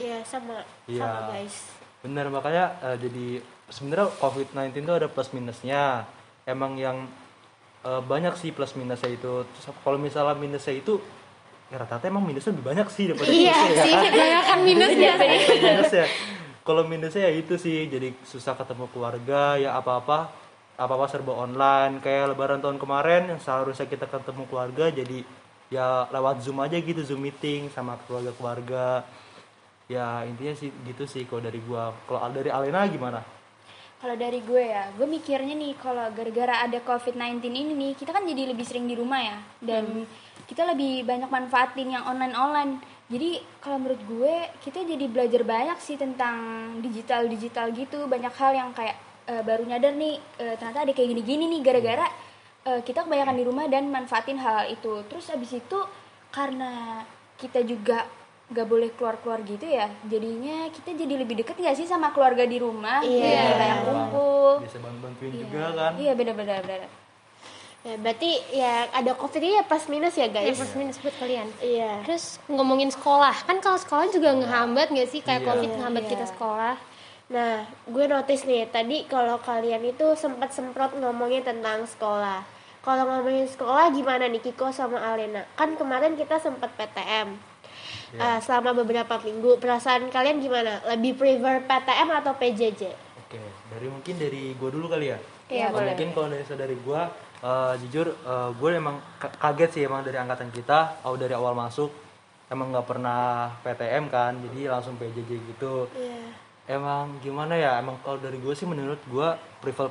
Iya, 0.00 0.18
sama. 0.24 0.64
Iya. 0.88 1.04
Sama 1.04 1.28
guys. 1.32 1.56
Bener 2.00 2.26
makanya 2.32 2.64
eh, 2.88 2.96
jadi 3.00 3.26
sebenarnya 3.68 4.08
COVID-19 4.20 4.84
itu 4.84 4.94
ada 4.96 5.08
plus 5.08 5.32
minusnya. 5.32 6.08
Emang 6.48 6.76
yang 6.76 7.04
eh, 7.86 8.02
banyak 8.04 8.34
sih 8.36 8.50
plus 8.50 8.74
minusnya 8.76 9.10
itu. 9.12 9.44
Terus 9.44 9.64
kalau 9.80 9.98
misalnya 10.00 10.36
minusnya 10.36 10.74
itu 10.76 11.00
ya 11.70 11.78
rata-rata 11.78 12.10
emang 12.10 12.26
minusnya 12.26 12.50
lebih 12.50 12.66
banyak 12.66 12.86
sih 12.90 13.04
daripada 13.06 13.30
Iya 13.30 13.54
plusnya, 13.54 13.78
ya 13.78 13.84
kan? 13.86 14.10
Kebanyakan 14.10 14.58
minusnya 14.66 15.10
sih. 15.14 15.28
minusnya 15.62 16.06
kalau 16.70 16.82
minusnya 16.84 17.26
ya 17.26 17.32
itu 17.34 17.54
sih 17.56 17.88
jadi 17.88 18.12
susah 18.22 18.54
ketemu 18.54 18.86
keluarga 18.92 19.56
ya 19.56 19.74
apa-apa 19.80 20.30
apa-apa 20.78 21.06
serba 21.10 21.34
online 21.36 22.00
kayak 22.00 22.32
lebaran 22.32 22.60
tahun 22.60 22.78
kemarin 22.78 23.26
yang 23.32 23.40
seharusnya 23.40 23.88
kita 23.88 24.08
ketemu 24.08 24.44
keluarga 24.48 24.88
jadi 24.92 25.24
ya 25.72 26.08
lewat 26.08 26.46
zoom 26.46 26.60
aja 26.62 26.78
gitu 26.78 27.00
zoom 27.04 27.26
meeting 27.26 27.68
sama 27.74 27.98
keluarga-keluarga 28.06 29.04
ya 29.90 30.22
intinya 30.24 30.54
sih 30.56 30.70
gitu 30.86 31.04
sih 31.10 31.26
kalau 31.26 31.42
dari 31.42 31.58
gua 31.64 31.90
kalau 32.06 32.30
dari 32.30 32.54
Alena 32.54 32.86
gimana 32.86 33.20
Kalau 34.00 34.16
dari 34.16 34.40
gue 34.40 34.64
ya, 34.64 34.88
gue 34.96 35.04
mikirnya 35.04 35.52
nih 35.52 35.76
kalau 35.76 36.08
gara-gara 36.16 36.64
ada 36.64 36.80
COVID-19 36.80 37.44
ini 37.52 37.72
nih, 37.76 37.92
kita 37.92 38.16
kan 38.16 38.24
jadi 38.24 38.48
lebih 38.48 38.64
sering 38.64 38.88
di 38.88 38.96
rumah 38.96 39.20
ya. 39.20 39.36
Dan 39.60 40.08
kita 40.48 40.64
lebih 40.64 41.04
banyak 41.04 41.28
manfaatin 41.28 41.92
yang 41.92 42.08
online-online. 42.08 42.80
Jadi 43.12 43.44
kalau 43.60 43.76
menurut 43.76 44.00
gue, 44.08 44.34
kita 44.64 44.88
jadi 44.88 45.04
belajar 45.04 45.44
banyak 45.44 45.76
sih 45.84 46.00
tentang 46.00 46.36
digital-digital 46.80 47.76
gitu. 47.76 48.08
Banyak 48.08 48.32
hal 48.40 48.56
yang 48.56 48.72
kayak 48.72 48.96
eh, 49.28 49.44
baru 49.44 49.68
nyadar 49.68 49.92
nih, 49.92 50.16
eh, 50.40 50.56
ternyata 50.56 50.88
ada 50.88 50.92
kayak 50.96 51.08
gini-gini 51.12 51.44
nih 51.52 51.60
gara-gara 51.60 52.08
eh, 52.72 52.80
kita 52.80 53.04
kebanyakan 53.04 53.36
di 53.36 53.44
rumah 53.44 53.68
dan 53.68 53.92
manfaatin 53.92 54.40
hal 54.40 54.64
itu. 54.72 55.04
Terus 55.12 55.28
abis 55.28 55.60
itu 55.60 55.78
karena 56.32 57.04
kita 57.36 57.60
juga 57.68 58.08
gak 58.50 58.66
boleh 58.66 58.90
keluar-keluar 58.94 59.40
gitu 59.46 59.62
ya 59.62 59.86
jadinya 60.04 60.66
kita 60.68 60.90
jadi 60.92 61.14
lebih 61.22 61.38
deket 61.38 61.54
gak 61.56 61.76
sih 61.78 61.86
sama 61.86 62.10
keluarga 62.10 62.42
di 62.42 62.58
rumah 62.58 62.98
Iya. 62.98 63.30
Jadi 63.30 63.54
banyak 63.56 63.78
kumpul 63.86 64.50
bisa 64.66 64.78
bantu-bantuin 64.82 65.30
juga 65.32 65.64
kan 65.70 65.92
iya 65.96 66.12
beda-beda 66.18 66.58
beda 66.60 66.88
Ya, 67.80 67.96
berarti 67.96 68.36
ya 68.52 68.92
ada 68.92 69.16
COVID 69.16 69.40
ini 69.40 69.56
ya 69.56 69.64
plus 69.64 69.88
minus 69.88 70.12
ya 70.12 70.28
Ya, 70.28 70.36
guys. 70.36 70.52
plus 70.52 70.76
minus 70.76 71.00
buat 71.00 71.16
kalian. 71.16 71.48
Iya. 71.64 72.04
Terus 72.04 72.36
ngomongin 72.44 72.92
sekolah, 72.92 73.32
kan 73.48 73.56
kalau 73.64 73.80
sekolah 73.80 74.12
juga 74.12 74.36
ngehambat 74.36 74.92
nggak 74.92 75.08
sih 75.08 75.24
kayak 75.24 75.40
Iya. 75.40 75.48
COVID 75.48 75.70
ngehambat 75.80 76.04
kita 76.04 76.28
sekolah? 76.28 76.76
Nah, 77.32 77.64
gue 77.88 78.04
notice 78.04 78.44
nih 78.44 78.68
tadi 78.68 79.08
kalau 79.08 79.40
kalian 79.40 79.80
itu 79.80 80.12
sempat 80.12 80.52
semprot 80.52 80.92
ngomongin 80.92 81.40
tentang 81.40 81.88
sekolah. 81.88 82.44
Kalau 82.84 83.08
ngomongin 83.08 83.48
sekolah 83.48 83.88
gimana 83.96 84.28
nih 84.28 84.44
Kiko 84.44 84.68
sama 84.68 85.00
Alena? 85.00 85.48
Kan 85.56 85.72
kemarin 85.80 86.20
kita 86.20 86.36
sempat 86.36 86.76
PTM. 86.76 87.32
Iya. 88.10 88.18
Eh, 88.18 88.38
selama 88.42 88.74
beberapa 88.74 89.14
minggu, 89.22 89.62
perasaan 89.62 90.10
kalian 90.10 90.42
gimana? 90.42 90.82
Lebih 90.94 91.14
prefer 91.14 91.62
PTM 91.62 92.08
atau 92.10 92.32
PJJ? 92.34 92.82
Oke, 93.22 93.38
dari 93.70 93.86
mungkin 93.86 94.14
dari 94.18 94.42
gua 94.58 94.70
dulu 94.74 94.86
kali 94.90 95.14
ya. 95.14 95.18
Iya, 95.46 95.70
boleh. 95.70 95.94
Mungkin 95.94 96.08
kalau 96.14 96.28
dari 96.30 96.44
dari 96.46 96.76
gua 96.82 97.06
eh, 97.40 97.74
jujur 97.86 98.06
eh, 98.10 98.50
gue 98.52 98.68
emang 98.74 98.98
ka- 99.16 99.32
kaget 99.38 99.70
sih 99.70 99.82
emang 99.86 100.02
dari 100.02 100.18
angkatan 100.18 100.50
kita, 100.50 101.06
oh 101.06 101.14
dari 101.14 101.32
awal 101.32 101.54
masuk 101.54 101.88
emang 102.50 102.74
nggak 102.74 102.86
pernah 102.90 103.46
PTM 103.62 104.10
kan, 104.10 104.34
jadi 104.34 104.74
langsung 104.74 104.98
PJJ 104.98 105.30
gitu. 105.54 105.86
Iya. 105.94 106.34
Emang 106.66 107.14
gimana 107.22 107.54
ya? 107.54 107.78
Emang 107.78 107.98
kalau 108.02 108.18
dari 108.18 108.42
gue 108.42 108.54
sih 108.58 108.66
menurut 108.66 108.98
gua 109.06 109.38
prefer 109.62 109.88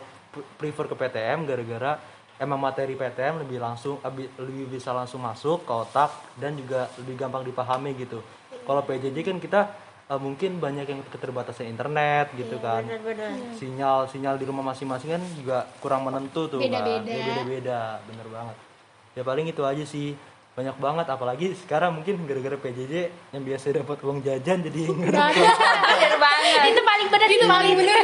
prefer 0.60 0.86
ke 0.92 0.96
PTM 0.96 1.48
gara-gara 1.48 1.98
emang 2.40 2.58
materi 2.58 2.96
PTM 2.96 3.44
lebih 3.44 3.60
langsung 3.60 4.00
lebih 4.40 4.72
bisa 4.72 4.96
langsung 4.96 5.20
masuk 5.20 5.68
ke 5.68 5.74
otak 5.76 6.10
dan 6.40 6.56
juga 6.56 6.88
lebih 6.96 7.20
gampang 7.20 7.44
dipahami 7.44 7.92
gitu. 8.00 8.24
Kalau 8.64 8.82
PJJ 8.88 9.18
kan 9.28 9.38
kita 9.44 9.62
eh, 10.08 10.20
mungkin 10.20 10.58
banyak 10.58 10.88
yang 10.88 11.02
keterbatasan 11.12 11.68
internet 11.68 12.32
gitu 12.40 12.58
kan. 12.64 12.88
Benar-benar. 12.88 13.60
Sinyal 13.60 14.08
sinyal 14.08 14.36
di 14.40 14.46
rumah 14.48 14.72
masing-masing 14.72 15.20
kan 15.20 15.24
juga 15.36 15.68
kurang 15.84 16.08
menentu 16.08 16.48
tuh 16.48 16.64
kan. 16.64 16.80
Beda-beda. 16.80 17.12
Ya, 17.12 17.24
beda-beda, 17.28 17.80
bener 18.08 18.28
banget. 18.32 18.56
Ya 19.20 19.22
paling 19.28 19.46
itu 19.52 19.62
aja 19.68 19.84
sih. 19.84 20.16
Banyak 20.50 20.76
banget 20.76 21.08
apalagi 21.08 21.56
sekarang 21.56 21.96
mungkin 21.96 22.20
gara-gara 22.24 22.58
PJJ 22.58 22.94
yang 23.32 23.44
biasa 23.44 23.72
dapat 23.72 23.98
uang 24.02 24.20
jajan 24.20 24.60
jadi 24.60 24.82
bener 24.92 25.16
banget 26.20 26.60
Itu 26.68 26.82
paling 26.84 27.08
benar 27.08 27.30
itu 27.30 27.46
paling 27.48 27.74
benar. 27.76 27.98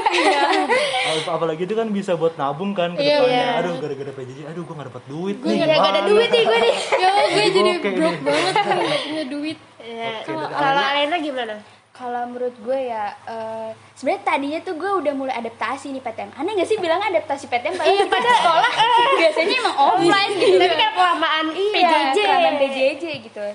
Ap- 1.05 1.31
apalagi 1.31 1.61
itu 1.61 1.73
kan 1.73 1.87
bisa 1.89 2.15
buat 2.15 2.33
nabung 2.35 2.71
kan 2.71 2.93
ke 2.93 3.01
Iya, 3.01 3.17
depannya. 3.19 3.35
iya. 3.35 3.59
Aduh 3.59 3.73
gara-gara 3.77 4.11
PJJ, 4.13 4.39
aduh 4.45 4.63
gue 4.63 4.73
gak 4.73 4.87
dapat 4.87 5.03
duit 5.05 5.35
Gue 5.37 5.47
nih. 5.47 5.57
nggak 5.57 5.69
Gak 5.75 5.89
ada 5.89 6.01
duit 6.05 6.29
nih 6.29 6.43
gue 6.43 6.57
nih. 6.57 6.73
Ya 6.95 7.09
gue 7.27 7.45
jadi 7.51 7.71
Oke, 7.75 7.89
broke 7.91 8.21
banget 8.23 8.53
nggak 8.55 9.01
punya 9.03 9.25
duit. 9.27 9.57
Ya, 9.77 10.09
kalau 10.25 10.47
Alena 10.81 11.17
gimana? 11.19 11.55
Kalau 11.95 12.27
menurut 12.27 12.51
gue 12.59 12.79
ya 12.91 13.15
eh, 13.23 13.71
sebenarnya 13.95 14.23
tadinya 14.27 14.59
tuh 14.59 14.75
gue 14.75 14.91
udah 14.99 15.13
mulai 15.15 15.39
adaptasi 15.39 15.95
nih 15.95 16.03
PTM 16.03 16.35
aneh 16.35 16.51
gak 16.59 16.67
sih 16.67 16.75
bilang 16.75 16.99
adaptasi 16.99 17.47
PTM 17.47 17.79
padahal 17.79 18.03
kita 18.03 18.31
sekolah 18.43 18.71
biasanya 19.15 19.55
emang 19.63 19.77
offline 19.79 20.31
gitu. 20.35 20.55
Tapi 20.59 20.75
kan 20.75 20.91
kelamaan 20.91 21.45
iya, 21.55 21.71
PJJ. 21.79 22.17
kelamaan 22.19 22.55
PJJ 22.59 23.03
gitu. 23.31 23.45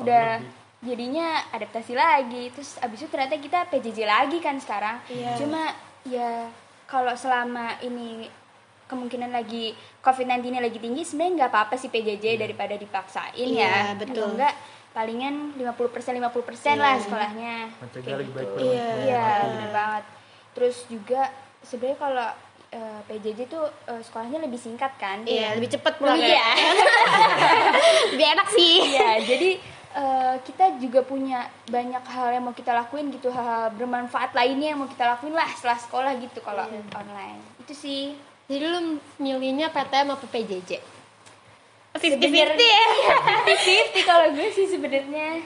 Udah 0.00 0.40
jadinya 0.80 1.26
adaptasi 1.52 1.92
lagi. 1.92 2.48
Terus 2.56 2.80
abis 2.80 2.98
itu 3.04 3.08
ternyata 3.12 3.36
kita 3.36 3.68
PJJ 3.68 3.98
lagi 4.08 4.38
kan 4.40 4.56
sekarang. 4.56 4.96
Iya. 5.12 5.36
cuma 5.36 5.62
ya 6.08 6.48
kalau 6.88 7.12
selama 7.12 7.76
ini 7.84 8.26
kemungkinan 8.88 9.32
lagi 9.32 9.72
COVID-19 10.04 10.52
nya 10.52 10.60
lagi 10.60 10.76
tinggi 10.76 11.00
sebenarnya 11.04 11.32
nggak 11.44 11.50
apa-apa 11.52 11.74
sih 11.80 11.88
PJJ 11.88 12.36
daripada 12.36 12.76
dipaksain 12.76 13.32
Iya, 13.36 13.68
ya. 13.68 13.96
betul. 13.96 14.16
Kalau 14.16 14.36
enggak 14.36 14.54
palingan 14.92 15.56
50% 15.56 16.20
50% 16.20 16.76
lah 16.76 16.96
sekolahnya 16.96 17.54
Mencegah 17.74 18.16
lebih 18.16 18.32
baik 18.32 18.48
Iya. 18.60 18.86
Iya, 19.02 19.26
bener 19.46 19.70
banget. 19.70 20.04
Terus 20.52 20.76
juga 20.86 21.22
sebenarnya 21.60 21.98
kalau 21.98 22.28
eh, 22.70 23.00
PJJ 23.06 23.40
tuh 23.46 23.64
eh, 23.86 24.00
sekolahnya 24.00 24.38
lebih 24.40 24.56
singkat 24.56 24.92
kan 24.96 25.24
Iya, 25.24 25.56
lebih 25.56 25.72
cepet 25.72 25.92
pulang 25.96 26.16
Iya. 26.16 26.36
ya. 26.36 26.50
Lebih 28.12 28.26
enak 28.28 28.48
sih. 28.48 28.74
Iya, 28.92 29.10
jadi 29.24 29.50
eh, 29.92 30.34
kita 30.42 30.64
juga 30.76 31.00
punya 31.02 31.40
banyak 31.66 32.04
hal 32.06 32.28
yang 32.30 32.44
mau 32.44 32.52
kita 32.52 32.72
lakuin 32.72 33.08
gitu, 33.08 33.28
hal-hal 33.28 33.72
bermanfaat 33.72 34.32
lainnya 34.32 34.72
yang 34.72 34.80
mau 34.80 34.88
kita 34.88 35.04
lakuin 35.08 35.32
lah 35.32 35.48
setelah 35.52 35.78
sekolah 35.78 36.12
gitu 36.20 36.40
kalau 36.40 36.64
online. 36.92 37.40
Itu 37.58 37.72
sih. 37.72 38.12
Jadi 38.44 38.64
lu 38.66 38.80
milihnya 39.16 39.68
PTM 39.68 40.12
apa 40.12 40.26
PJJ? 40.26 40.76
Sebenarnya 41.94 42.78
fifty 43.54 44.00
kalau 44.02 44.26
gue 44.30 44.48
sih 44.50 44.66
sebenarnya. 44.66 45.44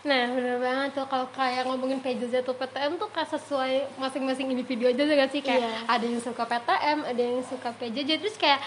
Nah 0.00 0.22
bener 0.28 0.56
banget 0.56 0.94
tuh 0.94 1.04
kalau 1.04 1.28
kayak 1.28 1.66
ngomongin 1.66 1.98
PJJ 1.98 2.40
atau 2.40 2.54
PTM 2.54 2.96
tuh 2.96 3.10
kayak 3.10 3.28
sesuai 3.28 3.72
masing-masing 3.96 4.48
individu 4.48 4.86
aja 4.86 5.02
gak 5.02 5.28
sih 5.28 5.40
kayak 5.40 5.60
Iya. 5.60 5.72
ada 5.86 6.04
yang 6.06 6.18
suka 6.18 6.42
PTM, 6.42 6.98
ada 7.04 7.20
yang 7.22 7.42
suka 7.42 7.68
PJJ 7.74 8.10
terus 8.16 8.34
kayak 8.34 8.60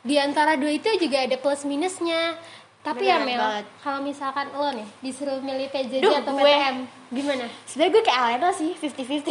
di 0.00 0.18
antara 0.18 0.54
dua 0.54 0.68
itu 0.70 0.84
juga 0.98 1.18
ada 1.18 1.36
plus 1.36 1.64
minusnya. 1.64 2.36
Tapi 2.82 3.08
ya 3.08 3.16
Bener 3.16 3.26
Mel, 3.26 3.40
banget. 3.40 3.64
kalau 3.80 4.00
misalkan 4.02 4.46
lo 4.52 4.68
nih 4.70 4.84
disuruh 5.00 5.40
milih 5.40 5.72
PJJ 5.72 6.04
Duh, 6.04 6.20
atau 6.20 6.36
gue. 6.36 6.44
PTM, 6.44 6.76
gimana? 7.08 7.46
Sebenarnya 7.64 7.90
gue 7.90 8.02
kayak 8.04 8.20
Alena 8.20 8.50
sih 8.52 8.70
50-50 8.76 9.24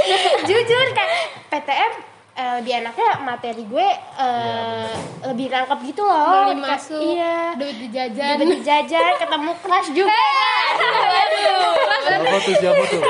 Jujur 0.48 0.86
kayak 0.90 1.12
PTM 1.50 1.92
eh, 2.34 2.52
lebih 2.58 2.72
enaknya 2.76 3.08
materi 3.20 3.62
gue 3.62 3.88
eh, 4.16 4.90
lebih 5.24 5.46
nangkep 5.48 5.78
gitu 5.84 6.02
loh 6.02 6.44
Kayak- 6.44 6.60
masuk, 6.60 7.00
Iya 7.00 7.54
duit 7.54 7.76
dijajan. 7.80 8.36
Udah 8.36 8.60
jajan, 8.60 9.12
ketemu 9.16 9.50
kelas 9.58 9.86
juga 9.90 10.18
Siapa 12.04 12.38
tuh 12.38 12.54
siapa 12.54 12.82
tuh? 12.84 13.00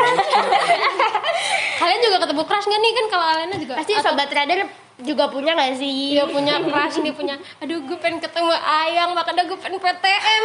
Kalian 1.74 2.00
juga 2.00 2.16
ketemu 2.18 2.42
crush 2.44 2.66
gak 2.66 2.78
nih 2.78 2.92
kan 2.94 3.06
kalau 3.08 3.24
Alena 3.26 3.56
juga? 3.56 3.74
Pasti 3.76 3.92
Atau- 3.92 4.12
sobat 4.12 4.30
radar 4.30 4.58
juga 4.96 5.24
punya 5.26 5.52
gak 5.52 5.74
sih? 5.74 6.14
Iya 6.14 6.24
punya 6.24 6.54
crush 6.60 6.96
nih 6.98 7.12
punya. 7.12 7.34
Aduh 7.58 7.82
gue 7.82 7.96
pengen 7.98 8.18
ketemu 8.18 8.52
Ayang 8.54 9.10
makanya 9.12 9.42
gue 9.44 9.58
pengen 9.58 9.78
PTM. 9.78 10.42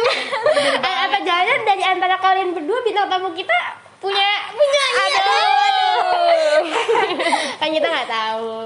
Eh, 0.80 0.98
apa 1.00 1.18
jangan 1.20 1.58
dari 1.64 1.82
antara 1.82 2.16
kalian 2.16 2.50
berdua 2.50 2.78
bintang 2.80 3.06
tamu 3.06 3.30
kita 3.30 3.56
punya 4.00 4.30
punya 4.50 4.84
aduh 5.04 6.64
kan 7.60 7.68
kita 7.68 7.86
nggak 7.86 8.08
tahu. 8.08 8.56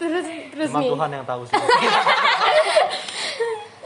Terus 0.00 0.26
terus 0.54 0.68
Cuma 0.72 0.80
nih. 0.80 0.90
Tuhan 0.96 1.10
yang 1.12 1.26
tahu 1.28 1.42
sih. 1.44 1.54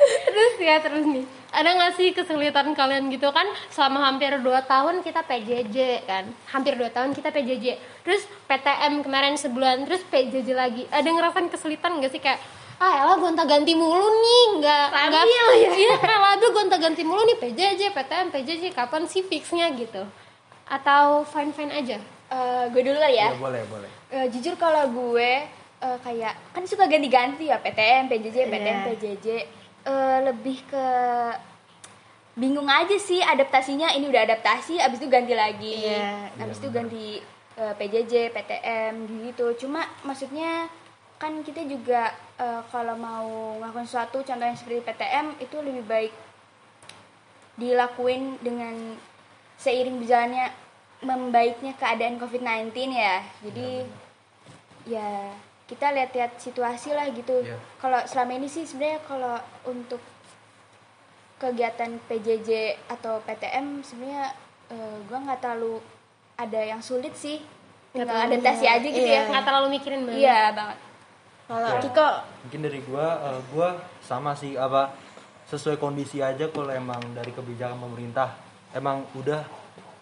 Terus 0.04 0.54
ya 0.58 0.82
terus 0.82 1.06
nih. 1.06 1.24
Ada 1.54 1.70
nggak 1.78 1.92
sih 1.94 2.10
kesulitan 2.10 2.74
kalian 2.74 3.06
gitu 3.14 3.30
kan? 3.30 3.46
Selama 3.70 4.10
hampir 4.10 4.34
2 4.34 4.42
tahun 4.66 5.06
kita 5.06 5.22
PJJ 5.22 6.02
kan? 6.02 6.26
Hampir 6.50 6.74
2 6.74 6.90
tahun 6.90 7.14
kita 7.14 7.30
PJJ 7.30 7.78
terus 8.02 8.26
PTM 8.50 9.06
kemarin 9.06 9.38
sebulan 9.38 9.86
terus 9.86 10.02
PJJ 10.10 10.48
lagi. 10.52 10.82
Ada 10.90 11.06
ngerasain 11.06 11.46
kesulitan 11.46 12.02
nggak 12.02 12.10
sih? 12.10 12.18
Kayak 12.18 12.42
ah 12.82 13.06
elah 13.06 13.16
gonta 13.22 13.46
ganti 13.46 13.78
mulu 13.78 14.02
nih. 14.02 14.42
Nggak 14.58 14.86
nggak 14.90 15.24
ya. 15.24 15.44
iya 15.78 15.94
kayak 16.02 16.20
labil 16.20 16.50
gonta 16.50 16.76
ganti 16.82 17.02
mulu 17.06 17.22
nih 17.22 17.38
PJJ 17.38 17.82
PTM 17.94 18.28
PJJ 18.34 18.62
kapan 18.74 19.06
sih 19.06 19.22
fixnya? 19.22 19.70
Gitu 19.78 20.02
atau 20.66 21.22
fine 21.22 21.52
fine 21.52 21.72
aja 21.72 21.98
Eh, 22.24 22.64
gue 22.72 22.82
dulu 22.82 22.98
kali 22.98 23.14
ya. 23.14 23.30
Ya 23.30 23.38
boleh 23.38 23.62
boleh. 23.68 23.90
Eh, 24.10 24.26
jujur 24.32 24.56
kalau 24.56 24.90
gue 24.90 25.44
eh, 25.78 25.98
kayak 26.02 26.34
kan 26.50 26.64
suka 26.66 26.88
ganti-ganti 26.88 27.46
ya 27.46 27.60
PTM, 27.60 28.10
PJJ, 28.10 28.48
PTM, 28.48 28.78
Iya. 28.80 28.86
PJJ. 28.90 29.26
Eh, 29.84 30.18
lebih 30.24 30.64
ke 30.66 30.86
bingung 32.34 32.66
aja 32.66 32.96
sih 32.98 33.22
adaptasinya. 33.22 33.92
Ini 33.94 34.08
udah 34.10 34.22
adaptasi, 34.26 34.82
abis 34.82 34.98
itu 34.98 35.06
ganti 35.06 35.36
lagi. 35.36 35.86
Iya. 35.86 36.32
abis 36.42 36.58
itu 36.58 36.68
ganti 36.72 37.06
eh, 37.54 37.74
PJJ, 37.78 38.34
PTM 38.34 38.94
gitu. 39.30 39.54
Cuma 39.60 39.86
maksudnya 40.02 40.66
kan 41.20 41.38
kita 41.44 41.62
juga 41.68 42.10
eh, 42.40 42.60
kalau 42.72 42.98
mau 42.98 43.28
ngelakuin 43.60 43.86
sesuatu, 43.86 44.24
contohnya 44.26 44.56
seperti 44.58 44.82
PTM 44.82 45.38
itu 45.38 45.56
lebih 45.62 45.84
baik 45.86 46.12
dilakuin 47.54 48.42
dengan 48.42 48.74
seiring 49.58 50.02
berjalannya 50.02 50.50
membaiknya 51.04 51.72
keadaan 51.76 52.16
COVID-19 52.16 52.72
ya. 52.94 53.22
Jadi 53.44 53.68
ya 54.84 55.32
kita 55.64 55.92
lihat-lihat 55.96 56.36
situasi 56.40 56.92
lah 56.92 57.08
gitu. 57.12 57.44
Iya. 57.44 57.56
Kalau 57.80 58.00
selama 58.04 58.32
ini 58.36 58.48
sih 58.48 58.64
sebenarnya 58.68 59.00
kalau 59.04 59.36
untuk 59.68 60.00
kegiatan 61.40 62.00
PJJ 62.08 62.80
atau 62.88 63.20
PTM 63.24 63.84
sebenarnya 63.84 64.32
eh, 64.72 64.96
gua 65.08 65.18
nggak 65.24 65.40
terlalu 65.40 65.80
ada 66.40 66.60
yang 66.60 66.80
sulit 66.84 67.12
sih. 67.16 67.40
Tinggal 67.94 68.10
terlalu, 68.10 68.26
adaptasi 68.34 68.64
aja 68.66 68.88
gitu 68.90 69.06
iya. 69.06 69.22
ya. 69.22 69.30
nggak 69.30 69.44
terlalu 69.46 69.66
mikirin 69.78 70.02
banget 70.02 70.18
Iya 70.26 70.40
banget. 70.50 70.78
kalau 71.46 71.70
Kiko 71.78 72.10
Mungkin 72.42 72.60
dari 72.66 72.80
gua 72.82 73.06
eh, 73.22 73.40
gua 73.54 73.68
sama 74.02 74.34
sih 74.34 74.58
apa 74.58 74.90
sesuai 75.46 75.78
kondisi 75.78 76.18
aja 76.18 76.50
kalau 76.50 76.72
emang 76.72 76.98
dari 77.14 77.30
kebijakan 77.30 77.78
pemerintah 77.78 78.34
emang 78.74 79.06
udah 79.14 79.40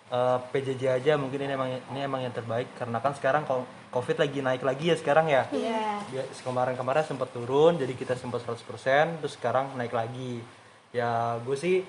eh, 0.09 0.39
PJJ 0.51 0.83
aja 0.99 1.13
mungkin 1.21 1.45
ini 1.45 1.53
emang 1.55 1.71
ini 1.93 2.01
emang 2.01 2.21
yang 2.25 2.35
terbaik 2.35 2.73
karena 2.81 2.99
kan 2.99 3.13
sekarang 3.13 3.45
kalau 3.45 3.69
Covid 3.93 4.17
lagi 4.25 4.41
naik 4.41 4.65
lagi 4.65 4.89
ya 4.89 4.97
sekarang 4.97 5.29
ya. 5.29 5.45
Iya. 5.53 6.01
Dia 6.09 6.25
kemarin-kemarin 6.41 7.05
sempat 7.05 7.29
turun 7.31 7.77
jadi 7.77 7.93
kita 7.93 8.17
sempat 8.17 8.41
100% 8.41 9.21
terus 9.21 9.37
sekarang 9.37 9.77
naik 9.77 9.93
lagi. 9.93 10.41
Ya 10.97 11.37
gue 11.45 11.57
sih 11.57 11.85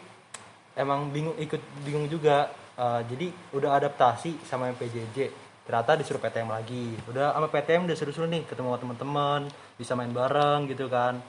emang 0.76 1.10
bingung 1.15 1.39
ikut 1.39 1.63
bingung 1.88 2.12
juga. 2.12 2.52
Eh, 2.76 3.02
jadi 3.08 3.28
udah 3.56 3.80
adaptasi 3.80 4.43
sama 4.43 4.67
yang 4.67 4.76
PJJ. 4.76 5.32
Ternyata 5.63 5.96
disuruh 5.96 6.19
PTM 6.19 6.52
lagi. 6.52 6.91
Udah 7.08 7.32
sama 7.32 7.48
PTM 7.48 7.88
udah 7.88 7.96
seru-seru 7.96 8.28
nih 8.28 8.43
ketemu 8.43 8.76
teman-teman, 8.76 9.48
bisa 9.80 9.96
main 9.96 10.12
bareng 10.12 10.67
gitu 10.67 10.91
kan. 10.91 11.24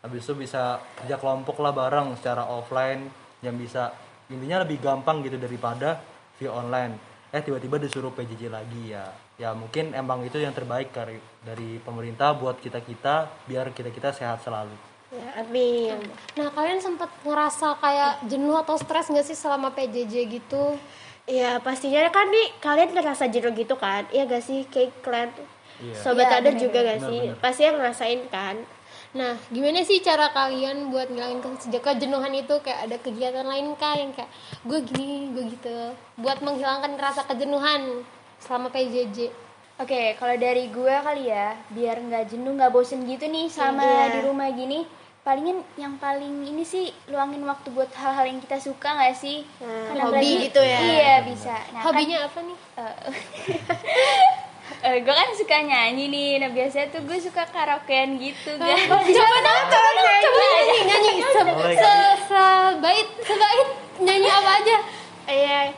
Habis 0.00 0.24
itu 0.24 0.32
bisa 0.48 0.80
kerja 0.96 1.20
kelompok 1.20 1.60
lah 1.60 1.76
bareng 1.76 2.16
secara 2.16 2.48
offline 2.48 3.12
yang 3.44 3.60
bisa 3.60 3.92
intinya 4.28 4.62
lebih 4.62 4.80
gampang 4.80 5.20
gitu 5.20 5.36
daripada 5.36 6.00
via 6.36 6.50
online. 6.50 6.96
Eh 7.30 7.42
tiba-tiba 7.42 7.76
disuruh 7.76 8.10
PJJ 8.10 8.46
lagi 8.48 8.92
ya. 8.92 9.10
Ya 9.34 9.50
mungkin 9.50 9.90
emang 9.92 10.22
itu 10.22 10.38
yang 10.38 10.54
terbaik 10.54 10.90
dari 10.90 11.18
dari 11.42 11.76
pemerintah 11.78 12.32
buat 12.32 12.58
kita-kita 12.58 13.26
biar 13.44 13.70
kita-kita 13.70 14.10
sehat 14.10 14.40
selalu. 14.40 14.74
ya, 15.10 15.42
amin 15.42 15.98
Nah 16.34 16.50
kalian 16.50 16.78
sempat 16.78 17.06
ngerasa 17.22 17.78
kayak 17.78 18.26
jenuh 18.26 18.54
atau 18.56 18.74
stres 18.74 19.06
nggak 19.06 19.22
sih 19.24 19.34
selama 19.34 19.70
PJJ 19.70 20.14
gitu? 20.28 20.74
ya 21.24 21.56
pastinya 21.56 22.04
kan 22.10 22.28
nih 22.28 22.52
kalian 22.60 22.92
ngerasa 22.92 23.32
jenuh 23.32 23.56
gitu 23.56 23.80
kan 23.80 24.04
iya 24.12 24.28
gak 24.28 24.44
sih 24.44 24.68
kayak 24.68 24.92
kalian 25.00 25.32
Iya. 25.80 25.96
sobat 25.96 26.28
radar 26.28 26.52
bener, 26.52 26.60
juga 26.60 26.78
gak 26.84 27.00
bener, 27.00 27.08
sih 27.08 27.20
bener. 27.24 27.40
pasti 27.40 27.60
yang 27.64 27.76
ngerasain 27.80 28.20
kan 28.28 28.54
Nah 29.14 29.38
gimana 29.48 29.80
sih 29.80 29.98
cara 29.98 30.28
kalian 30.28 30.90
buat 30.90 31.06
ngilangin 31.06 31.38
ke- 31.38 31.80
kejenuhan 31.80 32.34
itu 32.34 32.54
kayak 32.58 32.80
ada 32.84 32.96
kegiatan 32.98 33.46
lain 33.46 33.72
kah 33.74 33.94
yang 33.94 34.10
kayak 34.10 34.26
gue 34.62 34.82
gini 34.84 35.30
gue 35.30 35.44
gitu 35.48 35.76
buat 36.16 36.38
menghilangkan 36.40 36.98
rasa 36.98 37.22
kejenuhan 37.24 38.02
selama 38.38 38.68
PJJ? 38.68 39.30
Oke, 39.76 40.14
kalau 40.14 40.34
dari 40.36 40.66
gue 40.68 40.94
kali 41.00 41.26
ya, 41.26 41.58
biar 41.68 41.98
nggak 41.98 42.30
jenuh, 42.30 42.54
nggak 42.54 42.70
bosen 42.70 43.02
gitu 43.04 43.26
nih 43.26 43.46
sama 43.48 43.82
Iya. 43.82 44.06
di 44.12 44.20
rumah 44.22 44.46
gini. 44.48 44.86
Palingin 45.20 45.58
yang 45.74 45.96
paling 45.96 46.44
ini 46.44 46.62
sih 46.62 46.84
luangin 47.08 47.42
waktu 47.42 47.72
buat 47.72 47.90
hal-hal 47.90 48.22
yang 48.24 48.38
kita 48.38 48.60
suka 48.60 48.92
nggak 48.92 49.16
sih? 49.16 49.42
Nah, 49.58 49.88
Kan 49.88 49.96
hobi 50.04 50.46
gitu 50.46 50.60
ya. 50.60 50.78
Iya 50.78 51.14
bisa. 51.24 51.56
Nah, 51.72 51.80
Hobinya 51.82 52.18
apa 52.22 52.38
nih? 52.40 52.58
gue 54.84 55.14
kan 55.14 55.28
suka 55.36 55.56
nyanyi 55.64 56.08
nih. 56.08 56.30
Nah 56.40 56.50
biasanya 56.52 56.92
tuh 56.92 57.00
gue 57.04 57.18
suka 57.20 57.44
karaokean 57.48 58.16
gitu 58.20 58.56
guys. 58.56 58.88
Coba 58.88 59.36
dong, 59.40 59.64
coba 59.68 59.90
dong, 59.96 60.20
coba 60.24 60.42
nyanyi, 60.44 60.78
nyanyi 60.88 61.12
se, 61.24 61.42
se, 61.76 61.94
sebait, 62.28 63.08
sebait 63.24 63.68
nyanyi 64.00 64.28
apa 64.28 64.50
aja? 64.60 64.76
iya 65.24 65.72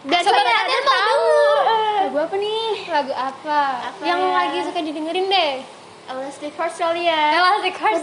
dan 0.00 0.20
Sobat 0.24 0.40
radar 0.40 0.64
radar 0.64 0.80
mau 0.80 0.92
tahu 0.96 1.28
Lagu 2.00 2.16
apa 2.24 2.34
nih? 2.40 2.68
Lagu 2.88 3.12
apa? 3.12 3.60
Apa 3.92 4.02
yang 4.08 4.20
ya? 4.24 4.32
lagi 4.32 4.58
suka 4.64 4.80
didengerin 4.80 5.28
deh. 5.28 5.52
Elastic 6.08 6.52
Heart 6.56 6.74
kali 6.80 7.04
ya 7.04 7.22
Elastic 7.36 7.76
Heart. 7.76 8.02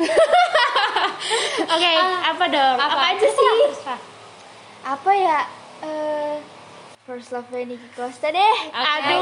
oke 1.76 1.92
apa 2.26 2.44
dong 2.50 2.76
apa, 2.80 3.00
aja 3.14 3.26
sih. 3.30 3.62
Apa 4.82 5.10
ya? 5.14 5.38
Eh 5.86 6.34
First 7.10 7.34
Love 7.34 7.50
by 7.50 7.66
Nicky 7.66 7.90
Costa 7.98 8.30
deh. 8.30 8.56
aduh 8.70 9.18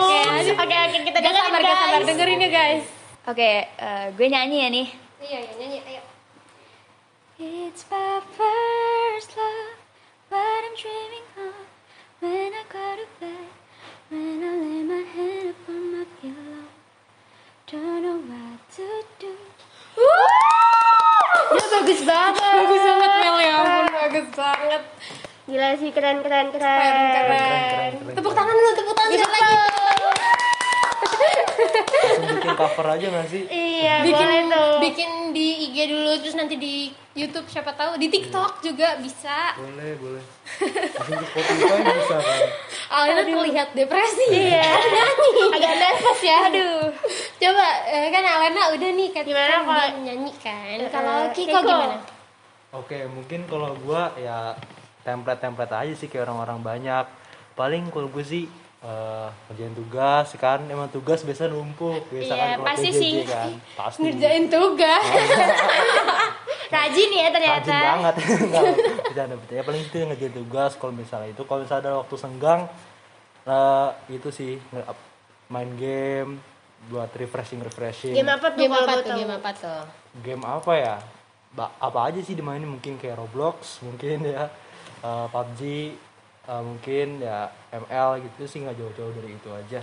oke 0.61 0.61
oke 0.61 0.77
kita 1.09 1.19
Gak 1.25 1.33
dengerin 1.33 1.41
sabar, 1.41 1.61
gak 1.65 1.73
sabar 1.73 2.01
guys 2.05 2.09
dengerin 2.13 2.45
ya 2.45 2.51
guys. 2.53 2.85
Oke, 3.25 3.51
eh, 3.65 4.05
gue 4.13 4.27
nyanyi 4.29 4.57
ya 4.61 4.69
nih. 4.69 4.87
Iya, 5.25 5.39
iya 5.41 5.53
nyanyi, 5.57 5.79
ayo. 5.89 6.03
It's 7.41 7.89
my 7.89 8.21
first 8.37 9.33
love, 9.41 9.81
what 10.29 10.69
I'm 10.69 10.77
dreaming 10.77 11.29
of. 11.41 11.65
When 12.21 12.53
I 12.53 12.63
go 12.69 12.85
to 13.01 13.09
bed, 13.25 13.49
when 14.13 14.37
I 14.45 14.53
lay 14.61 14.81
my 14.85 15.03
head 15.09 15.57
upon 15.57 15.81
my 15.89 16.05
pillow, 16.21 16.69
don't 17.73 18.05
know 18.05 18.21
what 18.21 18.61
to 18.77 18.85
do. 19.17 19.33
ya 21.57 21.65
bagus 21.73 22.05
banget 22.05 22.37
Bagus 22.37 22.83
banget 22.85 23.13
Mel 23.17 23.37
ya 23.41 23.55
ampun, 23.65 23.85
bagus 23.97 24.29
banget. 24.37 24.83
Gila 25.49 25.69
sih 25.75 25.91
keren 25.91 26.21
keren 26.21 26.47
keren, 26.49 26.61
Keren, 26.61 27.09
keren. 27.09 27.25
keren, 27.25 27.93
keren. 27.97 28.15
Tepuk 28.15 28.33
tangan 28.33 28.53
dulu, 28.53 28.71
tepuk 28.75 28.95
tangan 28.95 29.11
sekali 29.11 29.41
lagi. 29.41 29.57
langsung 31.99 32.37
bikin 32.37 32.55
cover 32.55 32.87
aja 32.89 33.07
gak 33.11 33.27
sih 33.27 33.43
Iya, 33.45 33.95
bikin 34.03 34.27
boleh 34.27 34.43
tuh. 34.49 34.73
bikin 34.81 35.11
di 35.31 35.47
IG 35.67 35.77
dulu 35.89 36.13
terus 36.19 36.35
nanti 36.35 36.55
di 36.57 36.75
YouTube 37.13 37.47
siapa 37.47 37.73
tahu 37.73 37.97
di 37.97 38.07
TikTok 38.07 38.63
juga 38.63 38.95
bisa. 38.99 39.57
boleh 39.57 39.91
boleh 39.97 40.23
langsung 40.95 41.19
ke 41.19 41.27
Spotify 41.27 41.77
bisa 41.83 42.17
kan 42.19 42.41
Alena 42.91 43.23
terlihat 43.23 43.69
depresi. 43.73 44.27
Iya. 44.31 44.65
Agak 45.55 45.75
nervous 45.77 46.21
ya. 46.23 46.37
Aduh. 46.47 46.89
Coba 47.37 47.67
eh, 47.85 48.09
kan 48.09 48.25
Alena 48.25 48.73
udah 48.73 48.91
nih 48.91 49.09
kan 49.11 49.23
Gimana 49.23 49.55
kalau- 49.61 49.93
nyanyi 50.01 50.33
kan. 50.39 50.77
Eh, 50.79 50.89
Kalau 50.89 51.17
eh, 51.21 51.33
Kiko, 51.33 51.53
Kiko. 51.55 51.69
gimana? 51.69 51.97
Oke, 52.71 52.99
mungkin 53.07 53.45
kalau 53.45 53.77
gua 53.79 54.09
ya 54.15 54.57
template-template 55.01 55.75
aja 55.75 55.95
sih 55.95 56.07
kayak 56.07 56.25
orang-orang 56.25 56.59
banyak. 56.61 57.05
Paling 57.53 57.89
kalau 57.89 58.09
gue 58.09 58.23
sih 58.23 58.45
eh 58.79 59.29
kerjain 59.45 59.75
tugas 59.75 60.31
kan, 60.35 60.63
emang 60.65 60.87
tugas 60.89 61.21
biasa 61.21 61.47
numpuk, 61.47 62.07
biasa 62.09 62.31
Iya, 62.31 62.39
kan 62.39 62.49
kalau 62.55 62.67
pasti 62.69 62.89
PJJ 62.89 63.01
sih. 63.01 63.13
kan, 63.25 63.51
pasti. 63.75 64.01
Ngerjain 64.01 64.45
tugas. 64.47 65.05
Rajin 66.69 67.11
ya 67.11 67.27
ternyata. 67.29 67.65
Rajin 67.65 67.89
banget, 67.91 68.15
bercanda 69.03 69.35
bercanda. 69.35 69.53
Ya 69.53 69.63
paling 69.63 69.83
itu 69.83 69.97
ngerjain 69.99 70.35
tugas. 70.37 70.73
Kalau 70.75 70.93
misalnya 70.93 71.29
itu, 71.29 71.43
kalau 71.43 71.61
misalnya 71.61 71.83
ada 71.83 71.93
waktu 71.99 72.17
senggang, 72.17 72.61
eh 73.45 73.89
itu 74.11 74.29
sih 74.29 74.53
main 75.49 75.71
game 75.75 76.39
buat 76.87 77.11
refreshing 77.11 77.59
refreshing. 77.59 78.15
Game 78.15 78.29
apa 78.29 78.47
tuh 78.49 78.61
Game 78.61 78.77
apa 78.77 78.95
tuh? 78.97 79.17
Game 79.17 79.33
apa 79.33 79.51
tuh? 79.53 79.83
game 80.19 80.43
apa 80.43 80.73
ya 80.75 80.97
Ba- 81.49 81.71
apa 81.79 81.99
aja 82.05 82.19
sih 82.19 82.33
dimainin 82.33 82.67
mungkin 82.67 82.97
kayak 82.97 83.17
Roblox 83.17 83.81
mungkin 83.81 84.21
ya 84.21 84.51
eh, 85.03 85.27
PUBG 85.31 85.61
eh, 86.49 86.63
mungkin 86.65 87.07
ya 87.23 87.51
ML 87.71 88.23
gitu 88.25 88.43
sih 88.49 88.65
nggak 88.65 88.77
jauh-jauh 88.79 89.13
dari 89.15 89.35
itu 89.35 89.51
aja. 89.53 89.81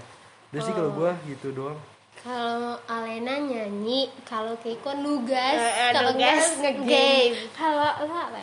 Itu 0.51 0.59
sih 0.61 0.73
kalau 0.73 0.91
gua 0.95 1.11
gitu 1.27 1.51
doang. 1.51 1.79
Kalau 2.23 2.79
Alena 2.87 3.37
nyanyi, 3.37 4.07
kalau 4.23 4.55
Keiko 4.63 4.95
nugas, 4.97 5.59
Eh, 5.59 5.91
eh, 5.91 5.91
kalau 5.93 6.15
nugas, 6.15 6.57
ngegame. 6.57 7.35
Kalau 7.51 7.87
lo 8.07 8.15
apa? 8.15 8.39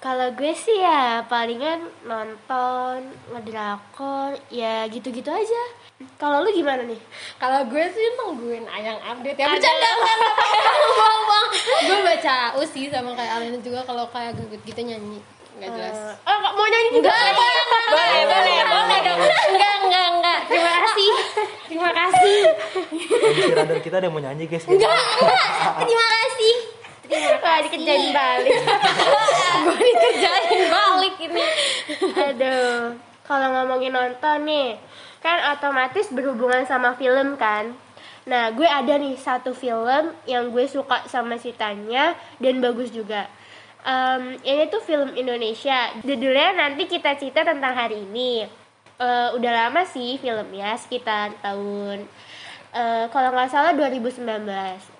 Kalau 0.00 0.32
gue 0.32 0.56
sih 0.56 0.80
ya 0.80 1.20
palingan 1.28 1.84
nonton, 2.08 3.12
ngedrakor, 3.30 4.32
ya 4.48 4.88
gitu-gitu 4.88 5.28
aja. 5.28 5.62
Kalau 6.16 6.40
lu 6.40 6.48
gimana 6.56 6.80
nih? 6.88 6.96
Kalau 7.36 7.68
gue 7.68 7.84
sih 7.92 8.06
nungguin 8.16 8.64
Ayang 8.64 8.96
update 9.04 9.36
ya 9.36 9.52
bercanda 9.52 9.90
bang 11.28 11.46
Gue 11.84 11.98
baca 12.00 12.36
usi 12.56 12.88
sama 12.88 13.12
kayak 13.12 13.32
Alena 13.36 13.60
juga 13.60 13.84
kalau 13.84 14.08
kayak 14.08 14.32
gagut 14.32 14.64
gitu 14.64 14.80
nyanyi 14.80 15.20
nggak 15.60 15.70
jelas. 15.76 15.96
Oh, 16.24 16.36
kok 16.40 16.52
mau 16.56 16.66
nyanyi 16.72 16.88
juga? 16.96 17.12
boleh, 17.12 18.22
boleh, 18.24 18.60
boleh 18.64 18.98
dong. 19.04 19.18
Enggak, 19.20 19.74
enggak, 19.84 20.06
enggak. 20.16 20.40
Terima 20.48 20.72
kasih. 20.72 21.10
Terima 21.68 21.90
kasih. 21.92 22.40
Radar 23.52 23.78
kita 23.84 23.96
ada 24.00 24.06
yang 24.08 24.14
mau 24.16 24.24
nyanyi 24.24 24.44
guys 24.48 24.64
Enggak, 24.64 24.88
enggak. 24.88 25.44
Terima 25.84 26.06
kasih. 26.08 26.54
Wah, 27.44 27.58
dikerjain 27.66 28.08
balik. 28.14 28.54
Gue 29.66 29.78
dikerjain 29.84 30.62
balik 30.72 31.14
ini. 31.20 31.44
Aduh, 32.16 32.96
kalau 33.26 33.46
ngomongin 33.52 33.92
nonton 33.92 34.38
nih, 34.48 34.78
kan 35.20 35.52
otomatis 35.52 36.08
berhubungan 36.08 36.64
sama 36.64 36.96
film 36.96 37.36
kan. 37.36 37.76
Nah, 38.30 38.54
gue 38.54 38.68
ada 38.68 38.94
nih 38.94 39.18
satu 39.18 39.50
film 39.50 40.14
yang 40.24 40.54
gue 40.54 40.64
suka 40.70 41.02
sama 41.10 41.34
ceritanya 41.36 42.14
dan 42.38 42.62
bagus 42.62 42.94
juga. 42.94 43.26
Em, 43.82 44.22
ini 44.38 44.64
tuh 44.66 44.80
film 44.80 45.10
Indonesia. 45.14 45.78
Judulnya 45.98 46.52
nanti 46.54 46.84
kita 46.84 47.14
cerita 47.14 47.40
tentang 47.42 47.72
hari 47.72 48.02
ini. 48.02 48.44
Eh, 48.96 49.28
udah 49.32 49.52
lama 49.58 49.80
sih 49.82 50.14
filmnya, 50.14 50.76
sekitar 50.76 51.32
tahun 51.40 52.04
eh, 52.70 53.04
kalau 53.08 53.28
nggak 53.30 53.48
salah 53.48 53.72
2019. 53.72 54.20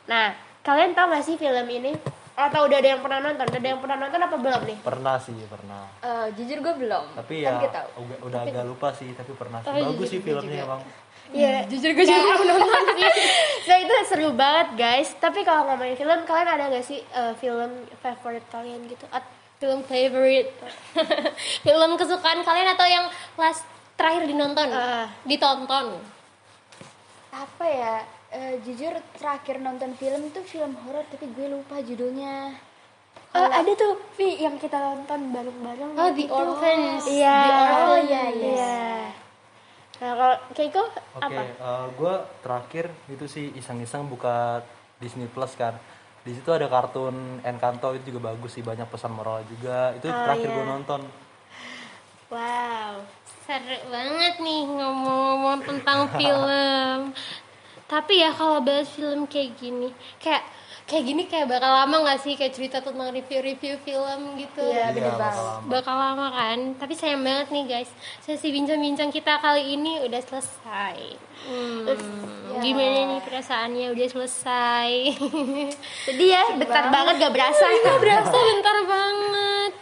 Nah, 0.06 0.32
kalian 0.60 0.90
tahu 0.90 1.06
nggak 1.06 1.22
sih 1.22 1.36
film 1.36 1.68
ini? 1.68 1.92
Atau 2.32 2.64
udah 2.64 2.78
ada 2.78 2.88
yang 2.88 2.98
pernah 2.98 3.20
nonton? 3.20 3.44
Udah 3.44 3.60
ada 3.60 3.68
yang 3.68 3.78
pernah 3.78 3.96
nonton 3.98 4.16
apa 4.18 4.36
belum 4.38 4.60
nih? 4.64 4.78
pernah 4.80 5.16
sih 5.16 5.36
pernah 5.44 5.84
Eh, 6.00 6.26
jujur 6.34 6.58
gue 6.58 6.74
belum. 6.78 7.04
tapi 7.14 7.34
ya 7.38 7.52
Tapi 7.52 7.60
gue 7.60 7.70
tahu. 7.70 7.88
udah, 8.00 8.16
udah 8.24 8.40
agak 8.42 8.64
lupa 8.64 8.88
sih 8.90 9.12
tapi 9.12 9.32
pernah 9.34 9.60
sih 9.60 9.68
Tapi 9.68 9.80
bagus 9.84 9.92
jujur 10.00 10.08
sih 10.08 10.20
filmnya 10.24 10.48
juga. 10.56 10.64
emang 10.64 10.80
Iya. 11.32 11.66
Jujur 11.66 11.90
gue 11.90 12.04
juga 12.04 12.34
belum 12.36 12.56
nonton 12.56 12.84
sih. 12.94 13.10
Nah 13.60 13.78
itu 13.78 13.92
seru 14.04 14.28
banget 14.32 14.68
guys. 14.74 15.14
Tapi 15.16 15.40
kalau 15.40 15.62
ngomongin 15.64 15.94
film, 15.94 16.20
kalian 16.24 16.48
ada 16.48 16.64
gak 16.68 16.82
sih 16.82 16.98
eh, 16.98 17.32
film 17.36 17.70
favorit 17.98 18.42
kalian 18.48 18.82
gitu? 18.86 19.06
At- 19.10 19.38
Film 19.56 19.84
favorite. 19.84 20.48
film 21.66 21.90
kesukaan 21.94 22.40
kalian 22.40 22.68
atau 22.70 22.86
yang 22.86 23.04
last 23.36 23.60
terakhir 23.92 24.24
dinonton? 24.24 24.64
Eh. 24.66 25.04
Ditonton. 25.26 26.00
Apa 27.30 27.64
ya? 27.64 27.94
Eh, 28.30 28.56
jujur 28.60 28.88
terakhir 29.12 29.58
nonton 29.58 29.92
film 29.94 30.30
tuh 30.30 30.40
film 30.42 30.72
horor 30.80 31.04
tapi 31.06 31.28
gue 31.28 31.46
lupa 31.46 31.76
judulnya. 31.78 32.56
Eh, 33.30 33.48
ada 33.52 33.70
tuh 33.76 34.00
Vi 34.16 34.40
yang 34.40 34.56
kita 34.56 34.74
nonton 34.74 35.28
bareng-bareng. 35.28 35.92
Oh, 35.92 36.08
The 36.08 36.24
itu. 36.24 36.32
Orphans. 36.32 37.04
Iya. 37.04 37.36
The 37.36 37.52
Oh 37.52 37.60
Orphans. 37.60 38.08
iya 38.08 38.22
iya. 38.32 38.48
Iya. 38.48 38.80
Nah 40.00 40.12
kalau 40.16 40.36
Keiko 40.56 40.82
Oke, 40.82 41.28
apa? 41.28 41.42
eh, 41.44 41.86
gua 41.94 42.14
terakhir 42.40 42.88
itu 43.06 43.24
sih 43.24 43.52
iseng-iseng 43.52 44.08
buka 44.08 44.64
Disney 44.96 45.28
Plus 45.28 45.52
kan. 45.54 45.76
Di 46.20 46.32
situ 46.32 46.48
ada 46.48 46.68
kartun 46.68 47.40
Encanto 47.40 47.92
itu 47.92 48.12
juga 48.12 48.32
bagus 48.32 48.52
sih, 48.52 48.64
banyak 48.64 48.88
pesan 48.88 49.12
moral 49.12 49.44
juga. 49.46 49.92
Itu 49.92 50.08
Oh, 50.08 50.16
terakhir 50.16 50.48
iya. 50.48 50.56
gua 50.56 50.64
nonton. 50.66 51.00
Wow. 52.30 52.92
Seru 53.44 53.76
banget 53.90 54.34
nih 54.38 54.62
ngomong-ngomong 54.68 55.58
tentang 55.64 56.06
film. 56.14 57.12
Tapi 57.84 58.22
ya 58.22 58.30
kalau 58.30 58.62
bahas 58.62 58.86
film 58.86 59.26
kayak 59.26 59.58
gini, 59.58 59.90
kayak 60.16 60.46
kayak 60.90 61.04
gini 61.06 61.22
kayak 61.24 61.46
bakal 61.46 61.70
lama 61.70 61.96
nggak 62.02 62.18
sih 62.18 62.34
kayak 62.34 62.50
cerita 62.50 62.82
tentang 62.82 63.14
review-review 63.14 63.78
film 63.80 64.20
gitu. 64.34 64.66
Iya, 64.66 64.90
Iya, 64.90 65.06
bakal 65.06 65.38
lama. 65.38 65.66
Bakal 65.70 65.96
lama 65.96 66.26
kan. 66.34 66.58
Tapi 66.74 66.94
sayang 66.98 67.22
banget 67.22 67.54
nih 67.54 67.64
guys, 67.64 67.90
sesi 68.18 68.50
bincang-bincang 68.50 69.08
kita 69.08 69.38
kali 69.38 69.78
ini 69.78 70.02
udah 70.02 70.18
selesai. 70.18 70.98
Hmm, 71.40 71.88
Gimana 72.58 72.98
nih 73.06 73.20
perasaannya 73.22 73.86
udah 73.94 74.08
selesai? 74.10 74.90
Jadi 76.10 76.24
ya 76.26 76.42
bentar 76.58 76.90
banget 76.90 77.14
gak 77.22 77.32
berasa. 77.32 77.64
Gak 77.64 77.98
berasa 78.02 78.34
bentar 78.34 78.76
banget. 78.84 79.72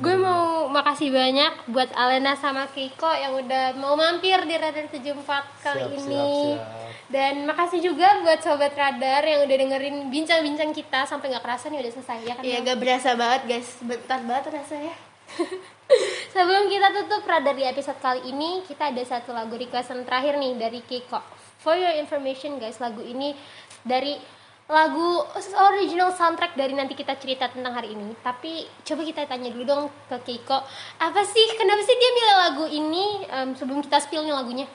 Gue 0.00 0.16
mau 0.16 0.68
makasih 0.68 1.08
banyak 1.12 1.72
buat 1.72 1.90
Alena 1.96 2.36
sama 2.36 2.68
Kiko 2.68 3.08
yang 3.10 3.36
udah 3.36 3.76
mau 3.76 3.96
mampir 3.96 4.36
di 4.44 4.54
Radar 4.56 4.88
74 4.88 5.64
kali 5.64 5.80
Siap, 5.80 5.96
ini. 5.98 6.04
siap, 6.04 6.28
siap. 6.28 6.84
Dan 7.08 7.34
makasih 7.44 7.80
juga 7.84 8.20
buat 8.24 8.40
sobat 8.40 8.72
Radar 8.76 9.24
yang 9.24 9.44
udah 9.44 9.56
dengerin 9.56 9.96
bincang-bincang 10.08 10.72
kita 10.72 11.04
sampai 11.04 11.32
nggak 11.32 11.44
kerasa 11.44 11.68
nih 11.68 11.80
udah 11.84 11.92
selesai 11.92 12.18
ya 12.24 12.32
kan. 12.36 12.42
Iya 12.44 12.56
gak 12.64 12.78
berasa 12.80 13.08
banget 13.16 13.42
guys. 13.48 13.68
Bentar 13.84 14.20
banget 14.24 14.44
rasanya. 14.52 14.94
Sebelum 16.34 16.66
kita 16.66 16.88
tutup 17.02 17.22
Radar 17.28 17.54
di 17.54 17.64
episode 17.64 18.00
kali 18.00 18.32
ini, 18.32 18.64
kita 18.66 18.90
ada 18.90 19.02
satu 19.04 19.30
lagu 19.32 19.54
requestan 19.54 20.02
terakhir 20.02 20.36
nih 20.40 20.56
dari 20.56 20.80
Kiko. 20.82 21.20
For 21.60 21.76
your 21.76 21.96
information 21.96 22.60
guys, 22.60 22.76
lagu 22.80 23.00
ini 23.00 23.32
dari 23.84 24.16
lagu 24.64 25.20
original 25.68 26.08
soundtrack 26.08 26.56
dari 26.56 26.72
nanti 26.72 26.96
kita 26.96 27.20
cerita 27.20 27.52
tentang 27.52 27.76
hari 27.76 27.92
ini. 27.92 28.16
Tapi 28.24 28.64
coba 28.80 29.04
kita 29.04 29.28
tanya 29.28 29.52
dulu 29.52 29.64
dong 29.64 29.84
ke 30.08 30.16
Kiko, 30.24 30.58
apa 30.98 31.20
sih 31.22 31.46
kenapa 31.60 31.84
sih 31.84 31.96
dia 31.96 32.10
milih 32.10 32.36
lagu 32.40 32.64
ini 32.68 33.04
Em, 33.28 33.48
sebelum 33.52 33.84
kita 33.84 34.00
spill 34.00 34.24
nih 34.24 34.32
lagunya? 34.32 34.66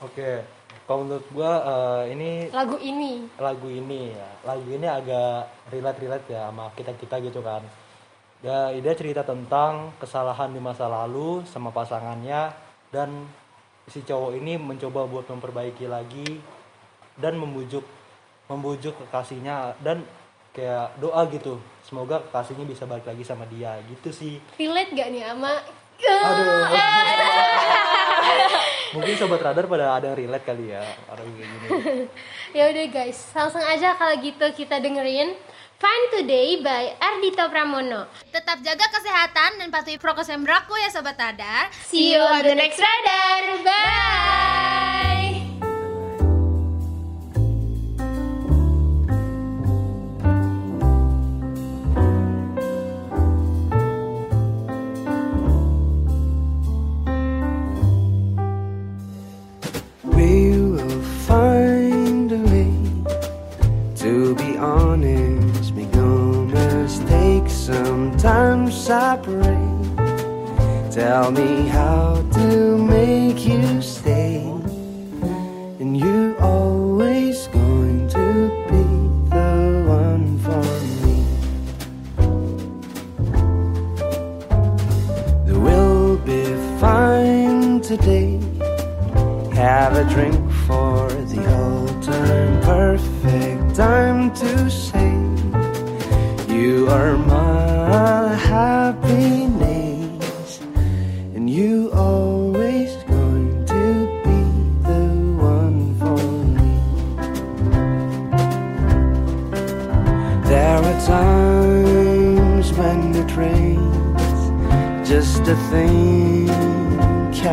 Oke, 0.00 0.40
kalau 0.88 1.04
menurut 1.04 1.26
gua 1.32 1.52
eh, 1.64 2.16
ini 2.16 2.48
Lagu 2.48 2.76
ini. 2.80 3.28
lagu 3.36 3.68
ini 3.68 4.12
ya, 4.12 4.28
lagu 4.44 4.68
ini 4.68 4.86
agak 4.88 5.52
relate-relate 5.68 6.26
ya 6.32 6.48
sama 6.48 6.72
kita-kita 6.72 7.16
gitu 7.28 7.40
kan. 7.44 7.60
Ya, 8.44 8.68
dia 8.72 8.94
cerita 8.96 9.24
tentang 9.24 9.96
kesalahan 9.96 10.52
di 10.52 10.60
masa 10.60 10.88
lalu 10.88 11.44
sama 11.48 11.72
pasangannya 11.72 12.52
dan 12.92 13.28
si 13.88 14.04
cowok 14.04 14.36
ini 14.36 14.60
mencoba 14.60 15.08
buat 15.08 15.24
memperbaiki 15.28 15.88
lagi 15.88 16.40
dan 17.16 17.40
membujuk 17.40 17.82
membujuk 18.46 18.94
kekasihnya 19.06 19.74
dan 19.82 20.02
kayak 20.54 20.96
doa 21.02 21.26
gitu 21.28 21.60
semoga 21.84 22.22
kekasihnya 22.30 22.64
bisa 22.64 22.88
balik 22.88 23.04
lagi 23.04 23.22
sama 23.26 23.44
dia 23.50 23.76
gitu 23.90 24.08
sih 24.08 24.40
Relate 24.56 24.92
gak 24.96 25.08
nih 25.12 25.22
sama 25.26 25.52
aduh 25.96 26.68
mungkin 28.96 29.14
sobat 29.16 29.40
radar 29.40 29.64
pada 29.64 29.96
ada 29.96 30.12
yang 30.12 30.18
relate 30.28 30.44
kali 30.44 30.72
ya 30.72 30.84
orang 31.08 31.28
kayak 31.36 31.48
gini 31.48 31.68
ya 32.56 32.64
udah 32.72 32.86
guys, 32.88 33.18
langsung 33.36 33.64
aja 33.64 33.96
kalau 33.96 34.14
gitu 34.20 34.46
kita 34.56 34.80
dengerin 34.80 35.36
Fine 35.76 36.06
Today 36.08 36.64
by 36.64 36.96
Ardito 36.96 37.52
Pramono. 37.52 38.08
Tetap 38.32 38.64
jaga 38.64 38.88
kesehatan 38.88 39.60
dan 39.60 39.68
patuhi 39.68 40.00
prokes 40.00 40.32
yang 40.32 40.40
berlaku 40.40 40.72
ya 40.80 40.88
Sobat 40.88 41.20
Radar. 41.20 41.68
See 41.84 42.16
you 42.16 42.24
on 42.24 42.40
the 42.40 42.56
next 42.56 42.80
radar. 42.80 43.60
Bye. 43.60 45.20
We 45.20 45.25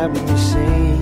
Let 0.04 0.12
me 0.12 0.36
see. 0.36 1.00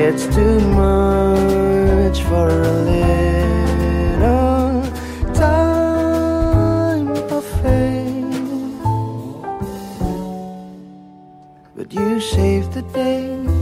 It's 0.00 0.24
too 0.34 0.60
much 0.70 2.22
for 2.22 2.48
a 2.48 2.72
little 2.88 4.82
time 5.34 7.08
of 7.30 7.44
faith, 7.60 8.82
But 11.76 11.92
you 11.92 12.18
saved 12.18 12.72
the 12.72 12.80
day. 12.80 13.55